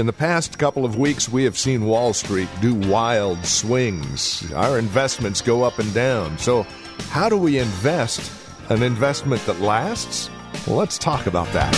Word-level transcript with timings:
In 0.00 0.06
the 0.06 0.14
past 0.14 0.58
couple 0.58 0.86
of 0.86 0.96
weeks, 0.96 1.28
we 1.28 1.44
have 1.44 1.58
seen 1.58 1.84
Wall 1.84 2.14
Street 2.14 2.48
do 2.62 2.74
wild 2.74 3.44
swings. 3.44 4.50
Our 4.52 4.78
investments 4.78 5.42
go 5.42 5.62
up 5.62 5.78
and 5.78 5.92
down. 5.92 6.38
So, 6.38 6.62
how 7.10 7.28
do 7.28 7.36
we 7.36 7.58
invest 7.58 8.32
an 8.70 8.82
investment 8.82 9.44
that 9.44 9.60
lasts? 9.60 10.30
Well, 10.66 10.76
let's 10.76 10.96
talk 10.96 11.26
about 11.26 11.52
that. 11.52 11.74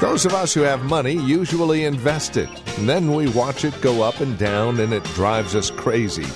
Those 0.00 0.24
of 0.24 0.34
us 0.34 0.54
who 0.54 0.60
have 0.60 0.84
money 0.84 1.14
usually 1.14 1.84
invest 1.84 2.36
it, 2.36 2.48
and 2.78 2.88
then 2.88 3.12
we 3.12 3.26
watch 3.26 3.64
it 3.64 3.74
go 3.80 4.02
up 4.02 4.20
and 4.20 4.38
down, 4.38 4.78
and 4.78 4.92
it 4.92 5.02
drives 5.16 5.56
us 5.56 5.72
crazy. 5.72 6.28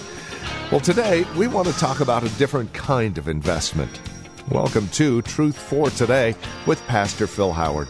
Well, 0.74 0.80
today 0.80 1.24
we 1.37 1.46
want 1.46 1.69
to 1.69 1.78
talk 1.78 2.01
about 2.01 2.24
a 2.24 2.28
different 2.30 2.73
kind 2.73 3.16
of 3.16 3.28
investment. 3.28 4.00
Welcome 4.50 4.89
to 4.89 5.22
Truth 5.22 5.56
for 5.56 5.89
Today 5.89 6.34
with 6.67 6.84
Pastor 6.89 7.28
Phil 7.28 7.53
Howard. 7.53 7.86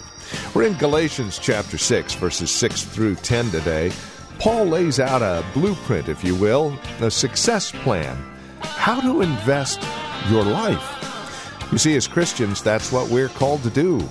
We're 0.53 0.65
in 0.65 0.75
Galatians 0.75 1.39
chapter 1.39 1.79
6, 1.79 2.13
verses 2.17 2.51
6 2.51 2.83
through 2.83 3.15
10 3.15 3.51
today. 3.53 3.91
Paul 4.39 4.67
lays 4.67 5.01
out 5.01 5.23
a 5.23 5.43
blueprint, 5.55 6.11
if 6.11 6.23
you 6.23 6.35
will, 6.35 6.79
a 7.01 7.11
success 7.11 7.73
plan, 7.73 8.19
how 8.61 9.01
to 9.01 9.23
invest 9.23 9.81
your 10.29 10.45
life. 10.45 11.67
You 11.73 11.79
see, 11.79 11.97
as 11.97 12.07
Christians, 12.07 12.63
that's 12.63 12.93
what 12.93 13.09
we're 13.09 13.31
called 13.31 13.63
to 13.63 13.71
do. 13.71 14.07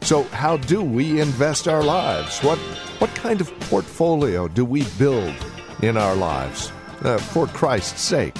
So, 0.00 0.24
how 0.24 0.56
do 0.56 0.82
we 0.82 1.20
invest 1.20 1.68
our 1.68 1.84
lives? 1.84 2.40
What, 2.40 2.58
what 2.98 3.14
kind 3.14 3.40
of 3.40 3.56
portfolio 3.60 4.48
do 4.48 4.64
we 4.64 4.82
build 4.98 5.36
in 5.80 5.96
our 5.96 6.16
lives 6.16 6.72
uh, 7.06 7.18
for 7.18 7.46
Christ's 7.46 8.02
sake? 8.02 8.34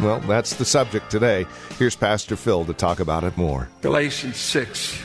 Well, 0.00 0.20
that's 0.20 0.54
the 0.54 0.64
subject 0.64 1.10
today. 1.10 1.46
Here's 1.78 1.96
Pastor 1.96 2.36
Phil 2.36 2.64
to 2.64 2.74
talk 2.74 3.00
about 3.00 3.24
it 3.24 3.36
more. 3.36 3.68
Galatians 3.80 4.36
6. 4.36 4.98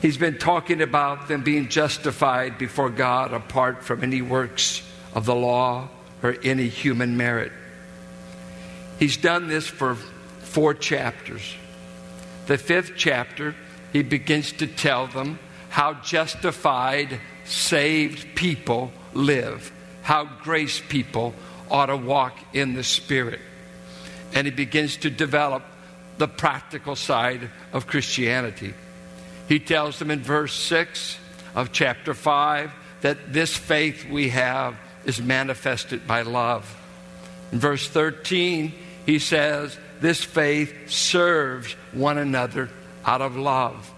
He's 0.00 0.16
been 0.16 0.38
talking 0.38 0.80
about 0.80 1.28
them 1.28 1.42
being 1.42 1.68
justified 1.68 2.56
before 2.56 2.88
God 2.88 3.32
apart 3.32 3.82
from 3.82 4.02
any 4.02 4.22
works 4.22 4.82
of 5.14 5.26
the 5.26 5.34
law 5.34 5.88
or 6.22 6.36
any 6.42 6.68
human 6.68 7.16
merit. 7.16 7.52
He's 8.98 9.16
done 9.16 9.48
this 9.48 9.66
for 9.66 9.96
four 10.40 10.72
chapters. 10.74 11.54
The 12.46 12.58
fifth 12.58 12.92
chapter, 12.96 13.54
he 13.92 14.02
begins 14.02 14.52
to 14.52 14.66
tell 14.66 15.08
them 15.08 15.38
how 15.68 15.94
justified, 15.94 17.20
saved 17.44 18.34
people 18.34 18.92
live, 19.14 19.72
how 20.02 20.24
grace 20.42 20.80
people 20.88 21.34
ought 21.70 21.86
to 21.86 21.96
walk 21.96 22.38
in 22.52 22.74
the 22.74 22.84
Spirit. 22.84 23.40
And 24.34 24.46
he 24.46 24.50
begins 24.50 24.98
to 24.98 25.10
develop 25.10 25.62
the 26.18 26.28
practical 26.28 26.96
side 26.96 27.50
of 27.72 27.86
Christianity. 27.86 28.74
He 29.48 29.58
tells 29.58 29.98
them 29.98 30.10
in 30.10 30.20
verse 30.20 30.52
6 30.54 31.18
of 31.54 31.72
chapter 31.72 32.12
5 32.14 32.72
that 33.00 33.32
this 33.32 33.56
faith 33.56 34.08
we 34.08 34.30
have 34.30 34.76
is 35.04 35.22
manifested 35.22 36.06
by 36.06 36.22
love. 36.22 36.76
In 37.52 37.58
verse 37.58 37.88
13, 37.88 38.74
he 39.06 39.18
says, 39.18 39.78
This 40.00 40.22
faith 40.22 40.90
serves 40.90 41.72
one 41.92 42.18
another 42.18 42.68
out 43.06 43.22
of 43.22 43.36
love. 43.36 43.90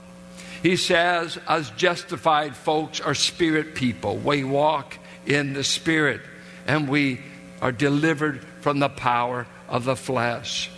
He 0.62 0.76
says, 0.76 1.38
us 1.46 1.70
justified 1.70 2.54
folks 2.54 3.00
are 3.00 3.14
spirit 3.14 3.74
people. 3.74 4.18
We 4.18 4.44
walk 4.44 4.98
in 5.26 5.54
the 5.54 5.64
spirit 5.64 6.20
and 6.66 6.88
we 6.88 7.20
are 7.60 7.72
delivered 7.72 8.42
from 8.60 8.78
the 8.78 8.88
power 8.88 9.46
of 9.68 9.84
the 9.84 9.96
flesh. 9.96 10.70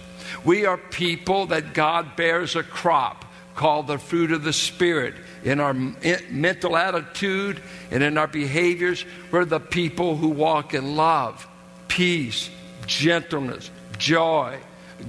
We 0.45 0.67
are 0.67 0.77
people 0.77 1.47
that 1.47 1.75
God 1.75 2.17
bears 2.17 2.57
a 2.57 2.63
crop 2.63 3.25
called 3.55 3.87
the 3.87 3.99
fruit 3.99 4.33
of 4.33 4.45
the 4.45 4.53
Spirit. 4.53 5.15
In 5.45 5.61
our 5.61 5.75
mental 5.75 6.77
attitude 6.77 7.61
and 7.91 8.03
in 8.03 8.17
our 8.17 8.27
behaviors, 8.27 9.05
we're 9.31 9.45
the 9.45 9.61
people 9.61 10.17
who 10.17 10.29
walk 10.29 10.75
in 10.75 10.97
love, 10.97 11.47
peace, 11.89 12.49
gentleness, 12.87 13.71
joy, 13.99 14.59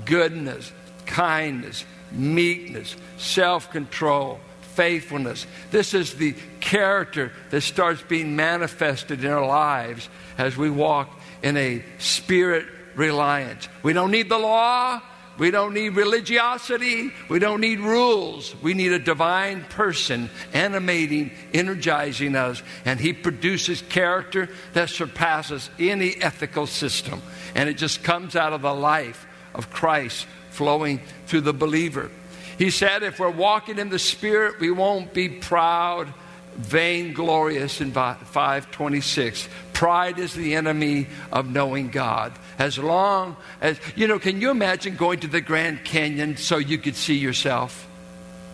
goodness, 0.06 0.72
kindness, 1.06 1.86
meekness, 2.12 2.96
self 3.18 3.72
control, 3.72 4.40
faithfulness. 4.62 5.46
This 5.72 5.94
is 5.94 6.16
the 6.16 6.36
character 6.60 7.32
that 7.52 7.62
starts 7.62 8.02
being 8.02 8.36
manifested 8.36 9.24
in 9.24 9.32
our 9.32 9.46
lives 9.46 10.10
as 10.38 10.58
we 10.58 10.70
walk 10.70 11.20
in 11.44 11.58
a 11.58 11.84
spirit 12.00 12.66
reliance. 12.96 13.68
We 13.84 13.94
don't 13.94 14.12
need 14.12 14.30
the 14.30 14.40
law. 14.40 15.02
We 15.38 15.50
don't 15.50 15.74
need 15.74 15.96
religiosity. 15.96 17.12
We 17.28 17.40
don't 17.40 17.60
need 17.60 17.80
rules. 17.80 18.56
We 18.62 18.76
need 18.76 18.92
a 18.92 19.00
divine 19.00 19.64
person 19.64 20.30
animating, 20.54 21.32
energizing 21.54 22.36
us. 22.36 22.62
And 22.86 23.00
he 23.00 23.14
produces 23.14 23.82
character 23.82 24.50
that 24.74 24.90
surpasses 24.90 25.70
any 25.80 26.16
ethical 26.22 26.68
system. 26.68 27.22
And 27.56 27.68
it 27.68 27.78
just 27.78 28.04
comes 28.04 28.36
out 28.36 28.54
of 28.54 28.62
the 28.62 28.74
life 28.74 29.26
of 29.56 29.72
Christ 29.72 30.28
flowing 30.52 31.02
through 31.26 31.42
the 31.42 31.54
believer. 31.54 32.12
He 32.60 32.70
said, 32.70 33.02
if 33.02 33.20
we're 33.20 33.32
walking 33.32 33.80
in 33.80 33.90
the 33.90 33.98
Spirit, 33.98 34.60
we 34.60 34.70
won't 34.70 35.14
be 35.16 35.30
proud, 35.30 36.14
vainglorious 36.56 37.82
in 37.82 37.92
526. 37.92 39.50
Pride 39.74 40.20
is 40.20 40.34
the 40.34 40.56
enemy 40.56 41.08
of 41.32 41.52
knowing 41.52 41.90
God. 41.90 42.32
As 42.60 42.78
long 42.78 43.36
as, 43.60 43.80
you 43.96 44.08
know, 44.08 44.20
can 44.20 44.40
you 44.40 44.52
imagine 44.52 44.96
going 44.96 45.20
to 45.22 45.28
the 45.28 45.42
Grand 45.42 45.84
Canyon 45.84 46.38
so 46.38 46.58
you 46.58 46.78
could 46.78 46.96
see 46.96 47.16
yourself? 47.16 47.88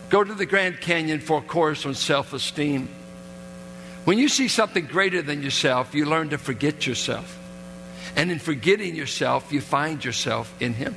Go 0.08 0.24
to 0.24 0.34
the 0.34 0.46
Grand 0.46 0.80
Canyon 0.80 1.20
for 1.20 1.38
a 1.38 1.42
course 1.42 1.86
on 1.86 1.94
self 1.94 2.32
esteem. 2.32 2.88
When 4.04 4.18
you 4.18 4.28
see 4.28 4.48
something 4.48 4.86
greater 4.86 5.22
than 5.22 5.42
yourself, 5.42 5.94
you 5.94 6.06
learn 6.06 6.30
to 6.30 6.38
forget 6.38 6.86
yourself. 6.86 7.38
And 8.16 8.30
in 8.32 8.38
forgetting 8.38 8.96
yourself, 8.96 9.52
you 9.52 9.60
find 9.60 10.04
yourself 10.04 10.52
in 10.60 10.74
Him. 10.74 10.96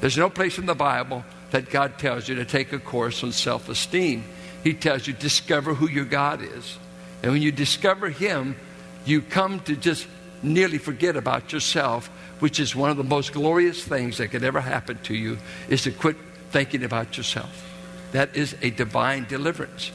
There's 0.00 0.16
no 0.16 0.30
place 0.30 0.58
in 0.58 0.66
the 0.66 0.74
Bible 0.74 1.24
that 1.50 1.68
God 1.68 1.98
tells 1.98 2.28
you 2.28 2.36
to 2.36 2.44
take 2.44 2.72
a 2.72 2.78
course 2.78 3.22
on 3.22 3.32
self 3.32 3.68
esteem. 3.68 4.24
He 4.62 4.74
tells 4.74 5.06
you 5.06 5.12
discover 5.12 5.74
who 5.74 5.88
your 5.88 6.04
God 6.04 6.40
is. 6.42 6.78
And 7.22 7.32
when 7.32 7.42
you 7.42 7.52
discover 7.52 8.08
Him, 8.08 8.56
you 9.04 9.22
come 9.22 9.60
to 9.60 9.76
just 9.76 10.06
nearly 10.42 10.78
forget 10.78 11.16
about 11.16 11.52
yourself, 11.52 12.08
which 12.40 12.60
is 12.60 12.74
one 12.74 12.90
of 12.90 12.96
the 12.96 13.04
most 13.04 13.32
glorious 13.32 13.82
things 13.84 14.18
that 14.18 14.28
could 14.28 14.44
ever 14.44 14.60
happen 14.60 14.98
to 15.04 15.14
you, 15.14 15.38
is 15.68 15.82
to 15.82 15.90
quit 15.90 16.16
thinking 16.50 16.84
about 16.84 17.16
yourself. 17.16 17.66
That 18.12 18.36
is 18.36 18.56
a 18.62 18.70
divine 18.70 19.26
deliverance. 19.28 19.92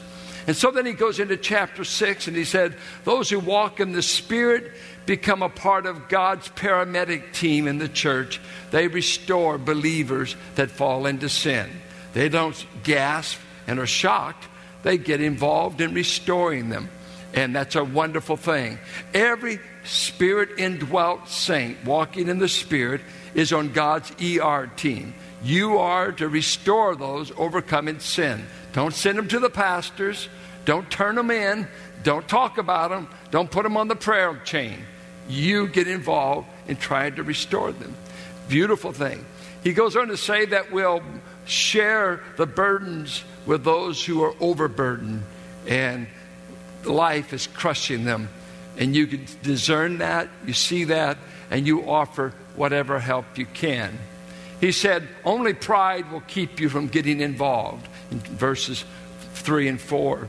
And 0.47 0.55
so 0.55 0.69
then 0.69 0.85
he 0.85 0.93
goes 0.93 1.19
into 1.19 1.37
chapter 1.37 1.83
6 1.83 2.27
and 2.27 2.37
he 2.37 2.45
said, 2.45 2.75
Those 3.03 3.29
who 3.29 3.39
walk 3.39 3.79
in 3.79 3.93
the 3.93 4.03
Spirit 4.03 4.71
become 5.05 5.41
a 5.41 5.49
part 5.49 5.85
of 5.85 6.07
God's 6.07 6.47
paramedic 6.49 7.33
team 7.33 7.67
in 7.67 7.79
the 7.79 7.89
church. 7.89 8.39
They 8.71 8.87
restore 8.87 9.57
believers 9.57 10.35
that 10.55 10.69
fall 10.69 11.07
into 11.07 11.29
sin. 11.29 11.69
They 12.13 12.29
don't 12.29 12.65
gasp 12.83 13.39
and 13.67 13.79
are 13.79 13.87
shocked, 13.87 14.47
they 14.83 14.99
get 14.99 15.19
involved 15.19 15.81
in 15.81 15.95
restoring 15.95 16.69
them. 16.69 16.89
And 17.35 17.53
that's 17.53 17.75
a 17.75 17.83
wonderful 17.83 18.37
thing. 18.37 18.79
Every 19.13 19.59
spirit 19.83 20.57
indwelt 20.57 21.27
saint 21.27 21.83
walking 21.83 22.29
in 22.29 22.39
the 22.39 22.47
Spirit 22.47 23.01
is 23.33 23.51
on 23.51 23.73
God's 23.73 24.11
ER 24.23 24.71
team. 24.77 25.13
You 25.43 25.77
are 25.77 26.13
to 26.13 26.29
restore 26.29 26.95
those 26.95 27.31
overcoming 27.37 27.99
sin. 27.99 28.45
Don't 28.71 28.93
send 28.93 29.17
them 29.17 29.27
to 29.27 29.39
the 29.39 29.49
pastors. 29.49 30.29
Don't 30.63 30.89
turn 30.89 31.15
them 31.15 31.29
in. 31.29 31.67
Don't 32.03 32.27
talk 32.27 32.57
about 32.57 32.89
them. 32.89 33.09
Don't 33.31 33.51
put 33.51 33.63
them 33.63 33.75
on 33.75 33.89
the 33.89 33.95
prayer 33.95 34.39
chain. 34.45 34.85
You 35.27 35.67
get 35.67 35.87
involved 35.87 36.47
in 36.67 36.77
trying 36.77 37.15
to 37.15 37.23
restore 37.23 37.73
them. 37.73 37.95
Beautiful 38.47 38.93
thing. 38.93 39.25
He 39.63 39.73
goes 39.73 39.95
on 39.95 40.07
to 40.07 40.17
say 40.17 40.45
that 40.45 40.71
we'll 40.71 41.01
share 41.45 42.23
the 42.37 42.45
burdens 42.45 43.23
with 43.45 43.63
those 43.63 44.03
who 44.03 44.23
are 44.23 44.33
overburdened 44.39 45.23
and 45.67 46.07
life 46.85 47.33
is 47.33 47.47
crushing 47.47 48.05
them. 48.05 48.29
And 48.77 48.95
you 48.95 49.07
can 49.07 49.25
discern 49.41 49.99
that, 49.99 50.29
you 50.45 50.53
see 50.53 50.85
that 50.85 51.17
and 51.49 51.67
you 51.67 51.89
offer 51.89 52.33
whatever 52.55 52.99
help 52.99 53.37
you 53.37 53.45
can. 53.45 53.97
He 54.59 54.71
said, 54.71 55.07
Only 55.23 55.53
pride 55.53 56.11
will 56.11 56.21
keep 56.21 56.59
you 56.59 56.69
from 56.69 56.87
getting 56.87 57.21
involved, 57.21 57.87
in 58.11 58.19
verses 58.19 58.83
3 59.33 59.67
and 59.67 59.81
4. 59.81 60.27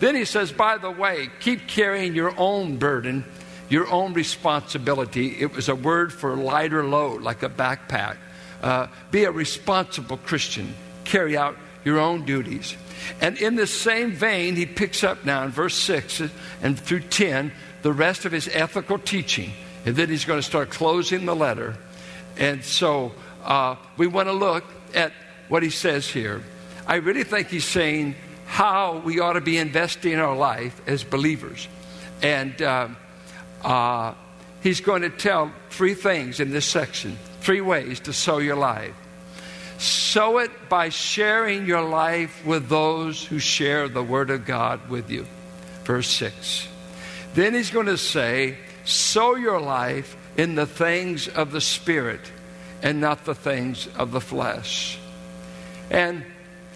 Then 0.00 0.14
he 0.14 0.24
says, 0.24 0.52
By 0.52 0.78
the 0.78 0.90
way, 0.90 1.30
keep 1.40 1.68
carrying 1.68 2.14
your 2.14 2.34
own 2.36 2.76
burden, 2.76 3.24
your 3.68 3.88
own 3.90 4.14
responsibility. 4.14 5.40
It 5.40 5.54
was 5.54 5.68
a 5.68 5.74
word 5.74 6.12
for 6.12 6.36
lighter 6.36 6.84
load, 6.84 7.22
like 7.22 7.42
a 7.42 7.48
backpack. 7.48 8.16
Uh, 8.62 8.88
be 9.10 9.24
a 9.24 9.30
responsible 9.30 10.16
Christian, 10.16 10.74
carry 11.04 11.36
out 11.36 11.56
your 11.84 11.98
own 11.98 12.24
duties. 12.24 12.76
And 13.20 13.38
in 13.38 13.56
the 13.56 13.66
same 13.66 14.12
vein, 14.12 14.56
he 14.56 14.66
picks 14.66 15.04
up 15.04 15.24
now 15.24 15.44
in 15.44 15.50
verse 15.50 15.74
6 15.74 16.22
and 16.62 16.78
through 16.78 17.00
10 17.00 17.52
the 17.82 17.92
rest 17.92 18.24
of 18.24 18.32
his 18.32 18.48
ethical 18.52 18.98
teaching. 18.98 19.52
And 19.84 19.94
then 19.94 20.08
he's 20.08 20.24
going 20.24 20.40
to 20.40 20.46
start 20.46 20.70
closing 20.70 21.26
the 21.26 21.36
letter. 21.36 21.76
And 22.36 22.64
so 22.64 23.12
uh, 23.44 23.76
we 23.96 24.06
want 24.06 24.28
to 24.28 24.32
look 24.32 24.64
at 24.94 25.12
what 25.48 25.62
he 25.62 25.70
says 25.70 26.08
here. 26.08 26.42
I 26.86 26.96
really 26.96 27.24
think 27.24 27.48
he's 27.48 27.64
saying 27.64 28.16
how 28.46 28.98
we 28.98 29.20
ought 29.20 29.34
to 29.34 29.40
be 29.40 29.58
investing 29.58 30.16
our 30.16 30.36
life 30.36 30.80
as 30.86 31.04
believers. 31.04 31.68
And 32.22 32.60
uh, 32.62 32.88
uh, 33.62 34.14
he's 34.62 34.80
going 34.80 35.02
to 35.02 35.10
tell 35.10 35.52
three 35.70 35.94
things 35.94 36.40
in 36.40 36.50
this 36.50 36.66
section, 36.66 37.18
three 37.40 37.60
ways 37.60 38.00
to 38.00 38.12
sow 38.12 38.38
your 38.38 38.56
life. 38.56 38.94
Sow 40.16 40.38
it 40.38 40.70
by 40.70 40.88
sharing 40.88 41.66
your 41.66 41.82
life 41.82 42.42
with 42.46 42.70
those 42.70 43.22
who 43.22 43.38
share 43.38 43.86
the 43.86 44.02
Word 44.02 44.30
of 44.30 44.46
God 44.46 44.88
with 44.88 45.10
you. 45.10 45.26
Verse 45.84 46.08
6. 46.08 46.66
Then 47.34 47.52
he's 47.52 47.68
going 47.68 47.84
to 47.84 47.98
say, 47.98 48.56
sow 48.86 49.34
your 49.34 49.60
life 49.60 50.16
in 50.38 50.54
the 50.54 50.64
things 50.64 51.28
of 51.28 51.52
the 51.52 51.60
Spirit 51.60 52.32
and 52.82 52.98
not 52.98 53.26
the 53.26 53.34
things 53.34 53.88
of 53.88 54.10
the 54.10 54.22
flesh. 54.22 54.98
And 55.90 56.24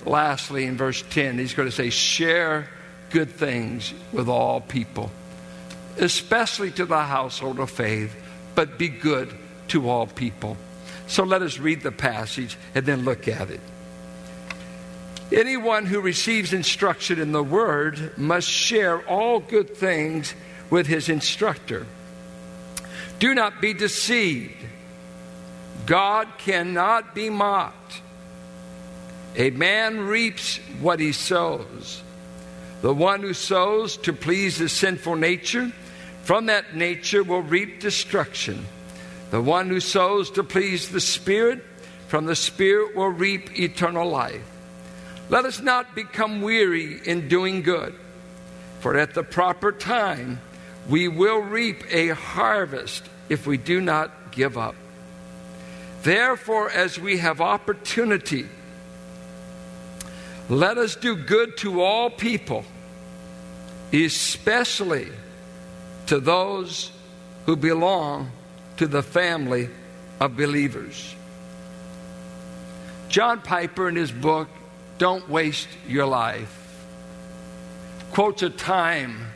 lastly, 0.04 0.66
in 0.66 0.76
verse 0.76 1.02
10, 1.08 1.38
he's 1.38 1.54
going 1.54 1.66
to 1.66 1.74
say, 1.74 1.88
share 1.88 2.68
good 3.08 3.30
things 3.30 3.94
with 4.12 4.28
all 4.28 4.60
people, 4.60 5.10
especially 5.96 6.72
to 6.72 6.84
the 6.84 7.04
household 7.04 7.58
of 7.58 7.70
faith, 7.70 8.14
but 8.54 8.76
be 8.76 8.88
good 8.88 9.32
to 9.68 9.88
all 9.88 10.06
people. 10.06 10.58
So 11.10 11.24
let 11.24 11.42
us 11.42 11.58
read 11.58 11.80
the 11.80 11.90
passage 11.90 12.56
and 12.72 12.86
then 12.86 13.04
look 13.04 13.26
at 13.26 13.50
it. 13.50 13.60
Anyone 15.32 15.84
who 15.86 16.00
receives 16.00 16.52
instruction 16.52 17.18
in 17.18 17.32
the 17.32 17.42
word 17.42 18.16
must 18.16 18.48
share 18.48 19.04
all 19.08 19.40
good 19.40 19.76
things 19.76 20.34
with 20.70 20.86
his 20.86 21.08
instructor. 21.08 21.84
Do 23.18 23.34
not 23.34 23.60
be 23.60 23.74
deceived. 23.74 24.54
God 25.84 26.28
cannot 26.38 27.12
be 27.12 27.28
mocked. 27.28 28.02
A 29.34 29.50
man 29.50 30.06
reaps 30.06 30.58
what 30.80 31.00
he 31.00 31.10
sows. 31.10 32.04
The 32.82 32.94
one 32.94 33.22
who 33.22 33.34
sows 33.34 33.96
to 33.98 34.12
please 34.12 34.58
his 34.58 34.70
sinful 34.70 35.16
nature, 35.16 35.72
from 36.22 36.46
that 36.46 36.76
nature 36.76 37.24
will 37.24 37.42
reap 37.42 37.80
destruction. 37.80 38.64
The 39.30 39.40
one 39.40 39.68
who 39.68 39.80
sows 39.80 40.30
to 40.32 40.42
please 40.42 40.88
the 40.88 41.00
Spirit, 41.00 41.64
from 42.08 42.26
the 42.26 42.36
Spirit 42.36 42.96
will 42.96 43.08
reap 43.08 43.58
eternal 43.58 44.08
life. 44.08 44.42
Let 45.28 45.44
us 45.44 45.60
not 45.60 45.94
become 45.94 46.42
weary 46.42 47.00
in 47.04 47.28
doing 47.28 47.62
good, 47.62 47.94
for 48.80 48.96
at 48.96 49.14
the 49.14 49.22
proper 49.22 49.70
time 49.70 50.40
we 50.88 51.06
will 51.06 51.38
reap 51.38 51.84
a 51.90 52.08
harvest 52.08 53.04
if 53.28 53.46
we 53.46 53.56
do 53.56 53.80
not 53.80 54.32
give 54.32 54.58
up. 54.58 54.74
Therefore, 56.02 56.68
as 56.68 56.98
we 56.98 57.18
have 57.18 57.40
opportunity, 57.40 58.46
let 60.48 60.78
us 60.78 60.96
do 60.96 61.14
good 61.14 61.56
to 61.58 61.80
all 61.80 62.10
people, 62.10 62.64
especially 63.92 65.06
to 66.06 66.18
those 66.18 66.90
who 67.46 67.54
belong 67.54 68.32
to 68.80 68.86
the 68.86 69.02
family 69.02 69.68
of 70.20 70.38
believers. 70.38 71.14
John 73.10 73.42
Piper, 73.42 73.90
in 73.90 73.96
his 73.96 74.10
book, 74.10 74.48
Don't 74.96 75.28
Waste 75.28 75.68
Your 75.86 76.06
Life, 76.06 76.86
quotes 78.10 78.42
a 78.42 78.48
time 78.48 79.26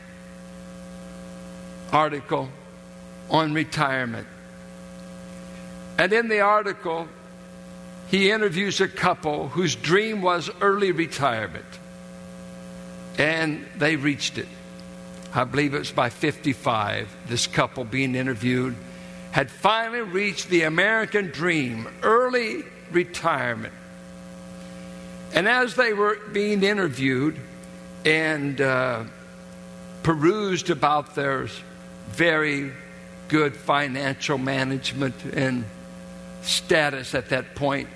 article 1.92 2.48
on 3.28 3.52
retirement. 3.52 4.26
And 5.98 6.10
in 6.14 6.28
the 6.28 6.40
article, 6.40 7.06
he 8.08 8.30
interviews 8.30 8.80
a 8.80 8.88
couple 8.88 9.48
whose 9.48 9.76
dream 9.76 10.22
was 10.22 10.48
early 10.62 10.90
retirement. 10.90 11.66
And 13.18 13.66
they 13.76 13.96
reached 13.96 14.38
it. 14.38 14.48
I 15.34 15.44
believe 15.44 15.74
it 15.74 15.80
was 15.80 15.92
by 15.92 16.08
55, 16.08 17.14
this 17.28 17.46
couple 17.46 17.84
being 17.84 18.14
interviewed 18.14 18.74
had 19.34 19.50
finally 19.50 20.00
reached 20.00 20.48
the 20.48 20.62
American 20.62 21.26
dream, 21.26 21.88
early 22.04 22.62
retirement. 22.92 23.74
And 25.32 25.48
as 25.48 25.74
they 25.74 25.92
were 25.92 26.20
being 26.32 26.62
interviewed 26.62 27.36
and 28.04 28.60
uh, 28.60 29.02
perused 30.04 30.70
about 30.70 31.16
their 31.16 31.48
very 32.10 32.70
good 33.26 33.56
financial 33.56 34.38
management 34.38 35.16
and 35.24 35.64
status 36.42 37.12
at 37.12 37.30
that 37.30 37.56
point, 37.56 37.88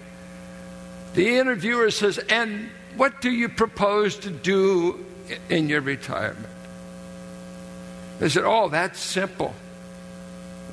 the 1.15 1.39
interviewer 1.39 1.93
says, 1.93 2.19
And 2.19 2.69
what 2.97 3.21
do 3.21 3.31
you 3.31 3.49
propose 3.49 4.17
to 4.17 4.31
do 4.31 5.07
in 5.49 5.69
your 5.69 5.83
retirement? 5.83 6.49
They 8.19 8.29
said, 8.29 8.43
Oh, 8.45 8.69
that's 8.69 8.99
simple. 8.99 9.55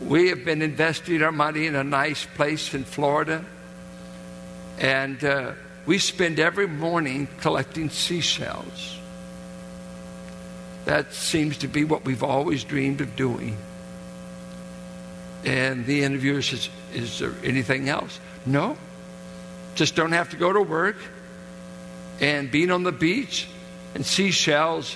We 0.02 0.30
have 0.30 0.44
been 0.44 0.62
investing 0.62 1.22
our 1.22 1.32
money 1.32 1.68
in 1.68 1.76
a 1.76 1.84
nice 1.84 2.26
place 2.26 2.74
in 2.74 2.84
Florida, 2.84 3.46
and 4.78 5.24
uh, 5.24 5.54
we 5.86 6.00
spend 6.00 6.40
every 6.40 6.68
morning 6.68 7.28
collecting 7.40 7.90
seashells. 7.90 9.00
That 10.86 11.14
seems 11.14 11.58
to 11.60 11.68
be 11.68 11.84
what 11.84 12.06
we've 12.06 12.24
always 12.24 12.64
dreamed 12.64 13.02
of 13.02 13.16
doing. 13.16 13.58
And 15.44 15.86
the 15.86 16.04
interviewer 16.04 16.42
says, 16.42 16.70
Is 16.94 17.20
there 17.20 17.34
anything 17.44 17.90
else? 17.90 18.20
No. 18.46 18.78
Just 19.76 19.96
don't 19.96 20.12
have 20.12 20.30
to 20.32 20.38
go 20.38 20.52
to 20.52 20.62
work. 20.62 20.98
And 22.20 22.50
being 22.50 22.72
on 22.72 22.84
the 22.84 22.92
beach 22.92 23.48
and 23.94 24.06
seashells 24.06 24.96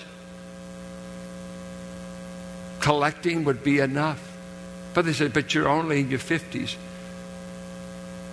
collecting 2.79 3.43
would 3.43 3.63
be 3.63 3.79
enough. 3.79 4.28
But 4.93 5.05
they 5.05 5.13
said, 5.13 5.33
But 5.33 5.53
you're 5.53 5.69
only 5.69 5.99
in 5.99 6.09
your 6.09 6.19
50s. 6.19 6.75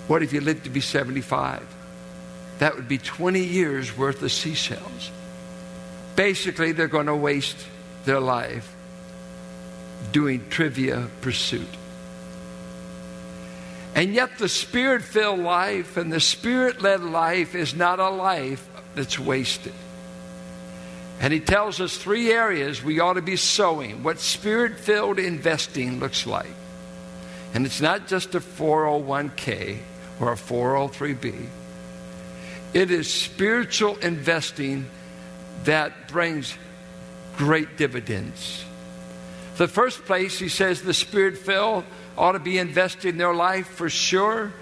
What 0.09 0.23
if 0.23 0.33
you 0.33 0.41
lived 0.41 0.65
to 0.65 0.71
be 0.71 0.81
75? 0.81 1.67
That 2.59 2.77
would 2.77 2.89
be 2.89 2.99
20 2.99 3.41
years 3.41 3.97
worth 3.97 4.23
of 4.23 4.33
seashells. 4.33 5.11
Basically, 6.15 6.73
they're 6.73 6.89
going 6.89 7.07
to 7.07 7.17
waste 7.17 7.59
their 8.05 8.21
life 8.21 8.75
doing 10.13 10.49
trivia 10.49 11.09
pursuit. 11.21 11.69
And 13.95 14.15
yet, 14.15 14.39
the 14.39 14.49
spirit 14.49 15.03
filled 15.03 15.41
life 15.41 15.97
and 15.97 16.13
the 16.13 16.21
spirit 16.21 16.83
led 16.83 17.03
life 17.03 17.55
is 17.55 17.75
not 17.75 17.99
a 17.99 18.11
life 18.11 18.67
that's 18.95 19.19
wasted. 19.19 19.73
And 21.21 21.33
he 21.33 21.41
tells 21.41 21.81
us 21.81 21.97
three 21.97 22.31
areas 22.31 22.83
we 22.83 23.01
ought 23.01 23.15
to 23.15 23.23
be 23.23 23.37
sowing, 23.37 24.03
what 24.03 24.21
spirit 24.21 24.79
filled 24.79 25.19
investing 25.19 25.99
looks 25.99 26.27
like. 26.27 26.55
And 27.55 27.65
it's 27.65 27.81
not 27.81 28.07
just 28.07 28.35
a 28.35 28.41
401k 28.41 29.79
or 30.21 30.33
a 30.33 30.37
403b, 30.37 31.47
it 32.75 32.91
is 32.91 33.13
spiritual 33.13 33.97
investing 33.97 34.87
that 35.65 36.09
brings 36.09 36.55
great 37.37 37.77
dividends. 37.77 38.65
The 39.57 39.69
first 39.69 40.05
place 40.05 40.39
he 40.39 40.51
says 40.51 40.83
the 40.83 40.93
spirit 40.93 41.39
filled 41.39 41.85
ought 42.19 42.33
to 42.33 42.39
be 42.39 42.59
investing 42.59 43.17
their 43.17 43.35
life 43.35 43.67
for 43.67 43.89
sure 43.89 44.53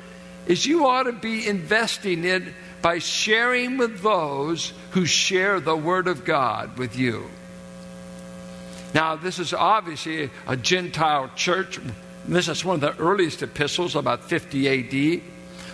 is 0.47 0.67
you 0.67 0.87
ought 0.87 1.05
to 1.05 1.13
be 1.13 1.47
investing 1.47 2.25
it 2.25 2.43
by 2.85 2.99
sharing 2.99 3.79
with 3.79 4.03
those 4.03 4.75
who 4.91 5.07
share 5.07 5.59
the 5.59 5.75
Word 5.75 6.07
of 6.07 6.23
God 6.23 6.77
with 6.77 6.99
you. 6.99 7.31
Now, 8.93 9.17
this 9.17 9.39
is 9.39 9.55
obviously 9.55 10.29
a 10.47 10.55
Gentile 10.55 11.31
church. 11.35 11.81
This 12.29 12.47
is 12.47 12.63
one 12.63 12.75
of 12.75 12.81
the 12.83 13.03
earliest 13.03 13.43
epistles, 13.43 13.97
about 13.97 14.25
50 14.25 14.69
AD. 14.69 15.23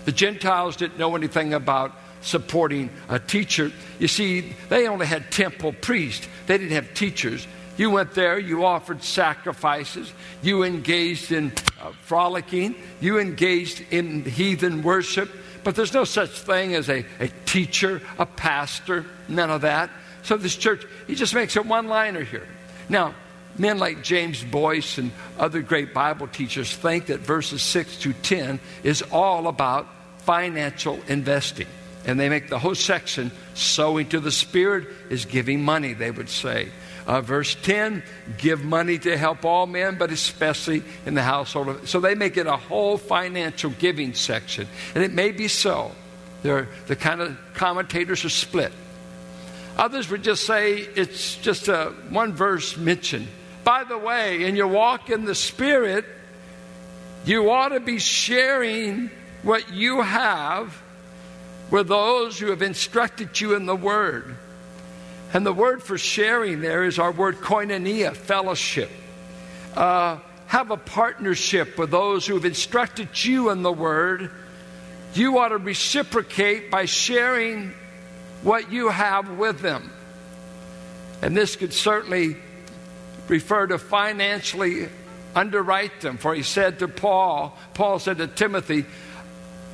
The 0.04 0.12
Gentiles 0.12 0.76
didn't 0.76 1.00
know 1.00 1.16
anything 1.16 1.52
about 1.52 1.90
supporting 2.20 2.90
a 3.08 3.18
teacher. 3.18 3.72
You 3.98 4.06
see, 4.06 4.54
they 4.68 4.86
only 4.86 5.06
had 5.06 5.32
temple 5.32 5.72
priests, 5.72 6.28
they 6.46 6.58
didn't 6.58 6.74
have 6.74 6.94
teachers. 6.94 7.44
You 7.80 7.88
went 7.88 8.12
there, 8.12 8.38
you 8.38 8.66
offered 8.66 9.02
sacrifices, 9.02 10.12
you 10.42 10.64
engaged 10.64 11.32
in 11.32 11.50
uh, 11.80 11.92
frolicking. 12.02 12.74
You 13.00 13.18
engaged 13.18 13.82
in 13.90 14.22
heathen 14.22 14.82
worship. 14.82 15.30
But 15.64 15.76
there's 15.76 15.94
no 15.94 16.04
such 16.04 16.28
thing 16.28 16.74
as 16.74 16.90
a, 16.90 17.06
a 17.20 17.28
teacher, 17.46 18.02
a 18.18 18.26
pastor, 18.26 19.06
none 19.28 19.48
of 19.48 19.62
that. 19.62 19.88
So 20.24 20.36
this 20.36 20.56
church, 20.56 20.84
he 21.06 21.14
just 21.14 21.34
makes 21.34 21.56
a 21.56 21.62
one 21.62 21.88
liner 21.88 22.22
here. 22.22 22.46
Now, 22.90 23.14
men 23.56 23.78
like 23.78 24.02
James 24.02 24.44
Boice 24.44 24.98
and 24.98 25.10
other 25.38 25.62
great 25.62 25.94
Bible 25.94 26.28
teachers 26.28 26.70
think 26.76 27.06
that 27.06 27.20
verses 27.20 27.62
6 27.62 27.96
to 28.00 28.12
10 28.12 28.60
is 28.82 29.00
all 29.10 29.48
about 29.48 29.86
financial 30.18 31.00
investing. 31.08 31.66
And 32.04 32.20
they 32.20 32.28
make 32.28 32.50
the 32.50 32.58
whole 32.58 32.74
section 32.74 33.30
sowing 33.54 34.10
to 34.10 34.20
the 34.20 34.30
Spirit 34.30 34.86
is 35.08 35.24
giving 35.24 35.64
money, 35.64 35.94
they 35.94 36.10
would 36.10 36.28
say. 36.28 36.68
Uh, 37.10 37.20
verse 37.20 37.56
10 37.56 38.04
give 38.38 38.62
money 38.62 38.96
to 38.96 39.18
help 39.18 39.44
all 39.44 39.66
men, 39.66 39.98
but 39.98 40.12
especially 40.12 40.80
in 41.04 41.14
the 41.14 41.22
household 41.24 41.66
of. 41.66 41.88
So 41.88 41.98
they 41.98 42.14
make 42.14 42.36
it 42.36 42.46
a 42.46 42.56
whole 42.56 42.96
financial 42.98 43.70
giving 43.70 44.14
section. 44.14 44.68
And 44.94 45.02
it 45.02 45.12
may 45.12 45.32
be 45.32 45.48
so. 45.48 45.90
They're, 46.44 46.68
the 46.86 46.94
kind 46.94 47.20
of 47.20 47.36
commentators 47.52 48.24
are 48.24 48.28
split. 48.28 48.70
Others 49.76 50.08
would 50.08 50.22
just 50.22 50.46
say 50.46 50.74
it's 50.74 51.34
just 51.38 51.66
a 51.66 51.86
one 52.10 52.32
verse 52.32 52.76
mention. 52.76 53.26
By 53.64 53.82
the 53.82 53.98
way, 53.98 54.44
in 54.44 54.54
your 54.54 54.68
walk 54.68 55.10
in 55.10 55.24
the 55.24 55.34
Spirit, 55.34 56.04
you 57.24 57.50
ought 57.50 57.70
to 57.70 57.80
be 57.80 57.98
sharing 57.98 59.10
what 59.42 59.72
you 59.72 60.00
have 60.00 60.80
with 61.72 61.88
those 61.88 62.38
who 62.38 62.50
have 62.50 62.62
instructed 62.62 63.40
you 63.40 63.56
in 63.56 63.66
the 63.66 63.74
Word. 63.74 64.36
And 65.32 65.46
the 65.46 65.52
word 65.52 65.82
for 65.82 65.96
sharing 65.96 66.60
there 66.60 66.84
is 66.84 66.98
our 66.98 67.12
word 67.12 67.36
koinonia, 67.36 68.16
fellowship. 68.16 68.90
Uh, 69.74 70.18
have 70.50 70.72
a 70.72 70.76
partnership 70.76 71.78
with 71.78 71.92
those 71.92 72.26
who 72.26 72.34
have 72.34 72.44
instructed 72.44 73.08
you 73.24 73.50
in 73.50 73.62
the 73.62 73.72
Word. 73.72 74.32
You 75.14 75.38
ought 75.38 75.50
to 75.50 75.58
reciprocate 75.58 76.72
by 76.72 76.86
sharing 76.86 77.72
what 78.42 78.72
you 78.72 78.88
have 78.88 79.38
with 79.38 79.60
them. 79.60 79.92
And 81.22 81.36
this 81.36 81.54
could 81.54 81.72
certainly 81.72 82.36
refer 83.28 83.68
to 83.68 83.78
financially 83.78 84.88
underwrite 85.36 86.00
them. 86.00 86.18
For 86.18 86.34
he 86.34 86.42
said 86.42 86.80
to 86.80 86.88
Paul, 86.88 87.56
Paul 87.74 88.00
said 88.00 88.18
to 88.18 88.26
Timothy, 88.26 88.86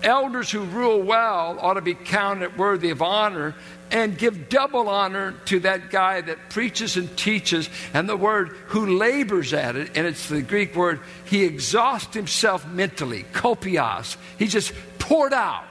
elders 0.02 0.50
who 0.50 0.60
rule 0.60 1.00
well 1.00 1.56
ought 1.58 1.74
to 1.74 1.80
be 1.80 1.94
counted 1.94 2.58
worthy 2.58 2.90
of 2.90 3.00
honor 3.00 3.54
and 3.90 4.18
give 4.18 4.48
double 4.48 4.88
honor 4.88 5.32
to 5.46 5.60
that 5.60 5.90
guy 5.90 6.20
that 6.20 6.50
preaches 6.50 6.96
and 6.96 7.16
teaches 7.16 7.70
and 7.94 8.08
the 8.08 8.16
word 8.16 8.48
who 8.66 8.98
labors 8.98 9.52
at 9.52 9.76
it. 9.76 9.96
And 9.96 10.06
it's 10.06 10.28
the 10.28 10.42
greek 10.42 10.74
word 10.74 11.00
he 11.24 11.44
exhausts 11.44 12.14
himself 12.14 12.66
mentally 12.66 13.24
kopios 13.32 14.16
he 14.38 14.46
just 14.46 14.72
poured 14.98 15.32
out. 15.32 15.64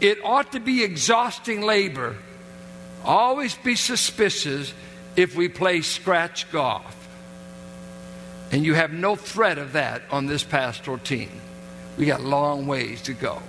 It 0.00 0.18
ought 0.24 0.52
to 0.52 0.60
be 0.60 0.82
exhausting 0.82 1.62
labor 1.62 2.16
always 3.04 3.54
be 3.56 3.74
suspicious 3.74 4.72
if 5.16 5.36
we 5.36 5.48
play 5.48 5.80
scratch 5.80 6.50
golf. 6.52 6.98
And 8.52 8.64
you 8.64 8.74
have 8.74 8.92
no 8.92 9.16
threat 9.16 9.58
of 9.58 9.72
that 9.72 10.02
on 10.10 10.26
this 10.26 10.44
pastoral 10.44 10.98
team. 10.98 11.30
We 11.96 12.06
got 12.06 12.20
long 12.20 12.66
ways 12.66 13.02
to 13.02 13.12
go 13.12 13.42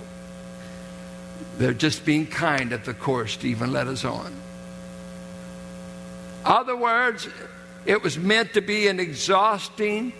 they're 1.58 1.72
just 1.72 2.04
being 2.04 2.26
kind 2.26 2.72
at 2.72 2.84
the 2.84 2.94
course 2.94 3.36
to 3.38 3.48
even 3.48 3.72
let 3.72 3.86
us 3.86 4.04
on. 4.04 4.34
Other 6.44 6.76
words, 6.76 7.28
it 7.86 8.02
was 8.02 8.18
meant 8.18 8.54
to 8.54 8.60
be 8.60 8.88
an 8.88 9.00
exhausting, 9.00 10.12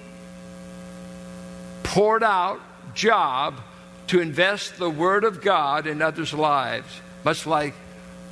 poured 1.83 2.23
out 2.23 2.61
job 2.95 3.61
to 4.07 4.21
invest 4.21 4.79
the 4.79 4.91
Word 4.91 5.25
of 5.25 5.41
God 5.41 5.87
in 5.87 6.03
others' 6.03 6.33
lives, 6.33 7.01
much 7.25 7.47
like 7.47 7.75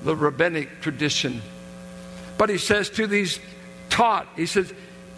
the 0.04 0.14
rabbinic 0.14 0.80
tradition. 0.80 1.42
But 2.38 2.50
he 2.50 2.58
says 2.58 2.90
to 2.90 3.06
these 3.06 3.40
taught, 3.90 4.26
he 4.37 4.46
says, 4.46 4.72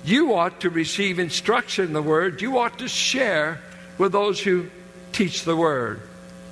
you 0.04 0.34
ought 0.34 0.60
to 0.60 0.70
receive 0.70 1.18
instruction 1.18 1.86
in 1.86 1.92
the 1.92 2.02
Word. 2.02 2.42
You 2.42 2.58
ought 2.58 2.78
to 2.80 2.88
share 2.88 3.60
with 3.96 4.12
those 4.12 4.40
who 4.40 4.68
teach 5.12 5.44
the 5.44 5.56
Word. 5.56 6.02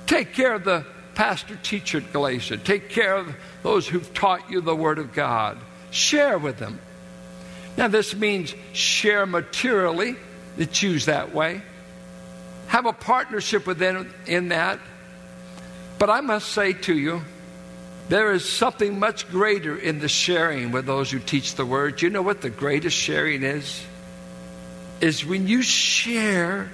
Take 0.07 0.33
care 0.33 0.55
of 0.55 0.63
the 0.63 0.85
pastor 1.15 1.55
teacher 1.61 1.99
at 1.99 2.11
Galatia. 2.13 2.57
Take 2.57 2.89
care 2.89 3.15
of 3.15 3.35
those 3.61 3.87
who've 3.87 4.13
taught 4.13 4.49
you 4.49 4.61
the 4.61 4.75
Word 4.75 4.99
of 4.99 5.13
God. 5.13 5.57
Share 5.91 6.37
with 6.37 6.57
them. 6.57 6.79
Now, 7.77 7.87
this 7.87 8.15
means 8.15 8.53
share 8.71 9.25
materially, 9.25 10.15
it's 10.57 10.81
used 10.83 11.07
that 11.07 11.33
way. 11.33 11.61
Have 12.67 12.85
a 12.85 12.93
partnership 12.93 13.65
with 13.65 13.79
them 13.79 14.13
in 14.25 14.49
that. 14.49 14.79
But 15.99 16.09
I 16.09 16.21
must 16.21 16.49
say 16.49 16.73
to 16.73 16.93
you, 16.93 17.21
there 18.09 18.33
is 18.33 18.47
something 18.47 18.99
much 18.99 19.29
greater 19.29 19.77
in 19.77 19.99
the 19.99 20.09
sharing 20.09 20.71
with 20.71 20.85
those 20.85 21.09
who 21.09 21.19
teach 21.19 21.55
the 21.55 21.65
Word. 21.65 22.01
You 22.01 22.09
know 22.09 22.21
what 22.21 22.41
the 22.41 22.49
greatest 22.49 22.97
sharing 22.97 23.43
is? 23.43 23.83
Is 25.01 25.25
when 25.25 25.47
you 25.47 25.61
share 25.61 26.71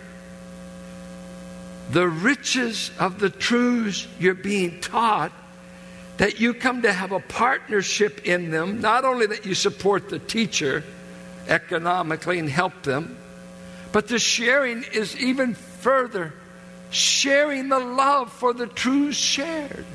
the 1.90 2.08
riches 2.08 2.92
of 3.00 3.20
the 3.20 3.30
truths 3.30 4.08
you're 4.20 4.34
being 4.34 4.80
taught, 4.80 5.32
that 6.18 6.40
you 6.40 6.54
come 6.54 6.82
to 6.84 6.92
have 6.92 7.12
a 7.12 7.20
partnership 7.20 8.26
in 8.26 8.52
them, 8.52 8.82
not 8.82 9.06
only 9.06 9.26
that 9.28 9.46
you 9.46 9.56
support 9.56 10.10
the 10.10 10.20
teacher 10.20 10.84
economically 11.48 12.40
and 12.40 12.50
help 12.50 12.84
them, 12.84 13.18
but 13.92 14.08
the 14.08 14.20
sharing 14.20 14.84
is 14.94 15.18
even 15.18 15.54
further 15.54 16.34
sharing 16.92 17.70
the 17.70 17.80
love 17.80 18.32
for 18.32 18.54
the 18.54 18.68
truths 18.68 19.18
shared. 19.18 19.86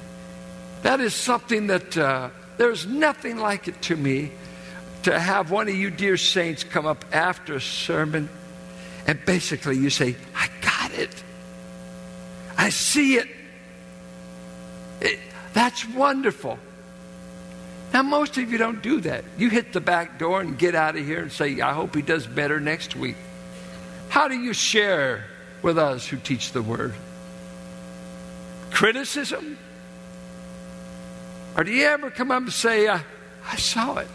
That 0.82 1.00
is 1.00 1.14
something 1.14 1.68
that 1.68 1.96
uh, 1.96 2.30
there's 2.56 2.86
nothing 2.86 3.38
like 3.38 3.68
it 3.68 3.80
to 3.82 3.96
me 3.96 4.30
to 5.04 5.18
have 5.18 5.50
one 5.50 5.68
of 5.68 5.74
you 5.74 5.90
dear 5.90 6.16
saints 6.16 6.64
come 6.64 6.86
up 6.86 7.04
after 7.12 7.54
a 7.56 7.60
sermon 7.60 8.28
and 9.06 9.22
basically 9.24 9.76
you 9.76 9.90
say, 9.90 10.16
I 10.34 10.48
got 10.62 10.92
it. 10.92 11.23
I 12.64 12.70
see 12.70 13.16
it. 13.16 13.28
it. 15.02 15.18
That's 15.52 15.86
wonderful. 15.86 16.58
Now, 17.92 18.02
most 18.02 18.38
of 18.38 18.50
you 18.50 18.56
don't 18.56 18.82
do 18.82 19.02
that. 19.02 19.22
You 19.36 19.50
hit 19.50 19.74
the 19.74 19.82
back 19.82 20.18
door 20.18 20.40
and 20.40 20.58
get 20.58 20.74
out 20.74 20.96
of 20.96 21.04
here 21.04 21.20
and 21.20 21.30
say, 21.30 21.60
I 21.60 21.74
hope 21.74 21.94
he 21.94 22.00
does 22.00 22.26
better 22.26 22.60
next 22.60 22.96
week. 22.96 23.16
How 24.08 24.28
do 24.28 24.34
you 24.34 24.54
share 24.54 25.26
with 25.60 25.76
us 25.76 26.08
who 26.08 26.16
teach 26.16 26.52
the 26.52 26.62
word? 26.62 26.94
Criticism? 28.70 29.58
Or 31.58 31.64
do 31.64 31.70
you 31.70 31.84
ever 31.84 32.10
come 32.10 32.30
up 32.30 32.44
and 32.44 32.52
say, 32.52 32.88
I, 32.88 33.02
I 33.46 33.56
saw 33.56 33.98
it? 33.98 34.08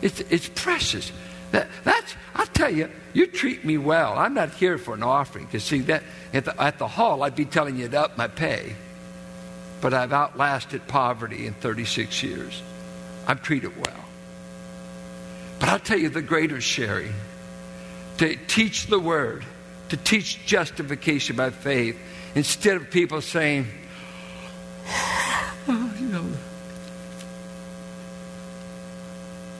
It's, 0.00 0.20
it's 0.20 0.48
precious. 0.48 1.10
That, 1.52 1.68
that's, 1.84 2.14
I'll 2.34 2.46
tell 2.46 2.70
you, 2.70 2.90
you 3.12 3.26
treat 3.26 3.64
me 3.64 3.78
well. 3.78 4.18
I'm 4.18 4.34
not 4.34 4.50
here 4.54 4.78
for 4.78 4.94
an 4.94 5.02
offering. 5.02 5.46
Because, 5.46 5.64
see, 5.64 5.80
that, 5.82 6.02
at, 6.32 6.44
the, 6.44 6.60
at 6.60 6.78
the 6.78 6.88
hall, 6.88 7.22
I'd 7.22 7.36
be 7.36 7.44
telling 7.44 7.78
you 7.78 7.88
to 7.88 8.00
up 8.00 8.18
my 8.18 8.28
pay. 8.28 8.74
But 9.80 9.94
I've 9.94 10.12
outlasted 10.12 10.86
poverty 10.88 11.46
in 11.46 11.54
36 11.54 12.22
years. 12.22 12.62
I'm 13.26 13.38
treated 13.38 13.76
well. 13.76 14.04
But 15.60 15.68
I'll 15.68 15.78
tell 15.78 15.98
you 15.98 16.08
the 16.08 16.22
greater 16.22 16.60
sharing 16.60 17.14
to 18.18 18.36
teach 18.46 18.86
the 18.86 18.98
word, 18.98 19.44
to 19.90 19.96
teach 19.96 20.44
justification 20.44 21.36
by 21.36 21.50
faith, 21.50 21.98
instead 22.34 22.76
of 22.76 22.90
people 22.90 23.20
saying, 23.20 23.66
oh, 25.68 25.94
you 25.98 26.06
know, 26.08 26.24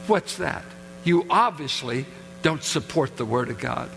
what's 0.06 0.36
that? 0.36 0.64
You 1.08 1.24
obviously 1.30 2.04
don't 2.42 2.62
support 2.62 3.16
the 3.16 3.24
Word 3.24 3.48
of 3.48 3.58
God. 3.58 3.88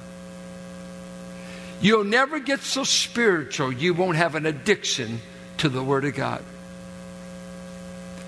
You'll 1.81 2.05
never 2.05 2.39
get 2.39 2.61
so 2.61 2.85
spiritual 2.85 3.73
you 3.73 3.93
won't 3.93 4.15
have 4.15 4.35
an 4.35 4.45
addiction 4.45 5.19
to 5.57 5.67
the 5.67 5.83
Word 5.83 6.05
of 6.05 6.15
God. 6.15 6.41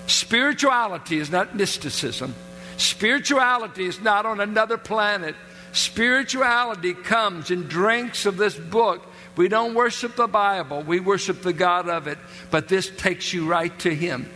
Spirituality 0.06 1.16
is 1.16 1.30
not 1.30 1.56
mysticism. 1.56 2.34
Spirituality 2.76 3.86
is 3.86 4.02
not 4.02 4.26
on 4.26 4.38
another 4.38 4.76
planet. 4.76 5.34
Spirituality 5.72 6.92
comes 6.92 7.50
and 7.50 7.66
drinks 7.66 8.26
of 8.26 8.36
this 8.36 8.54
book. 8.54 9.00
We 9.34 9.48
don't 9.48 9.72
worship 9.72 10.14
the 10.14 10.26
Bible, 10.26 10.82
we 10.82 11.00
worship 11.00 11.40
the 11.40 11.54
God 11.54 11.88
of 11.88 12.06
it, 12.06 12.18
but 12.50 12.68
this 12.68 12.90
takes 12.90 13.32
you 13.32 13.46
right 13.46 13.76
to 13.78 13.94
Him 13.94 14.28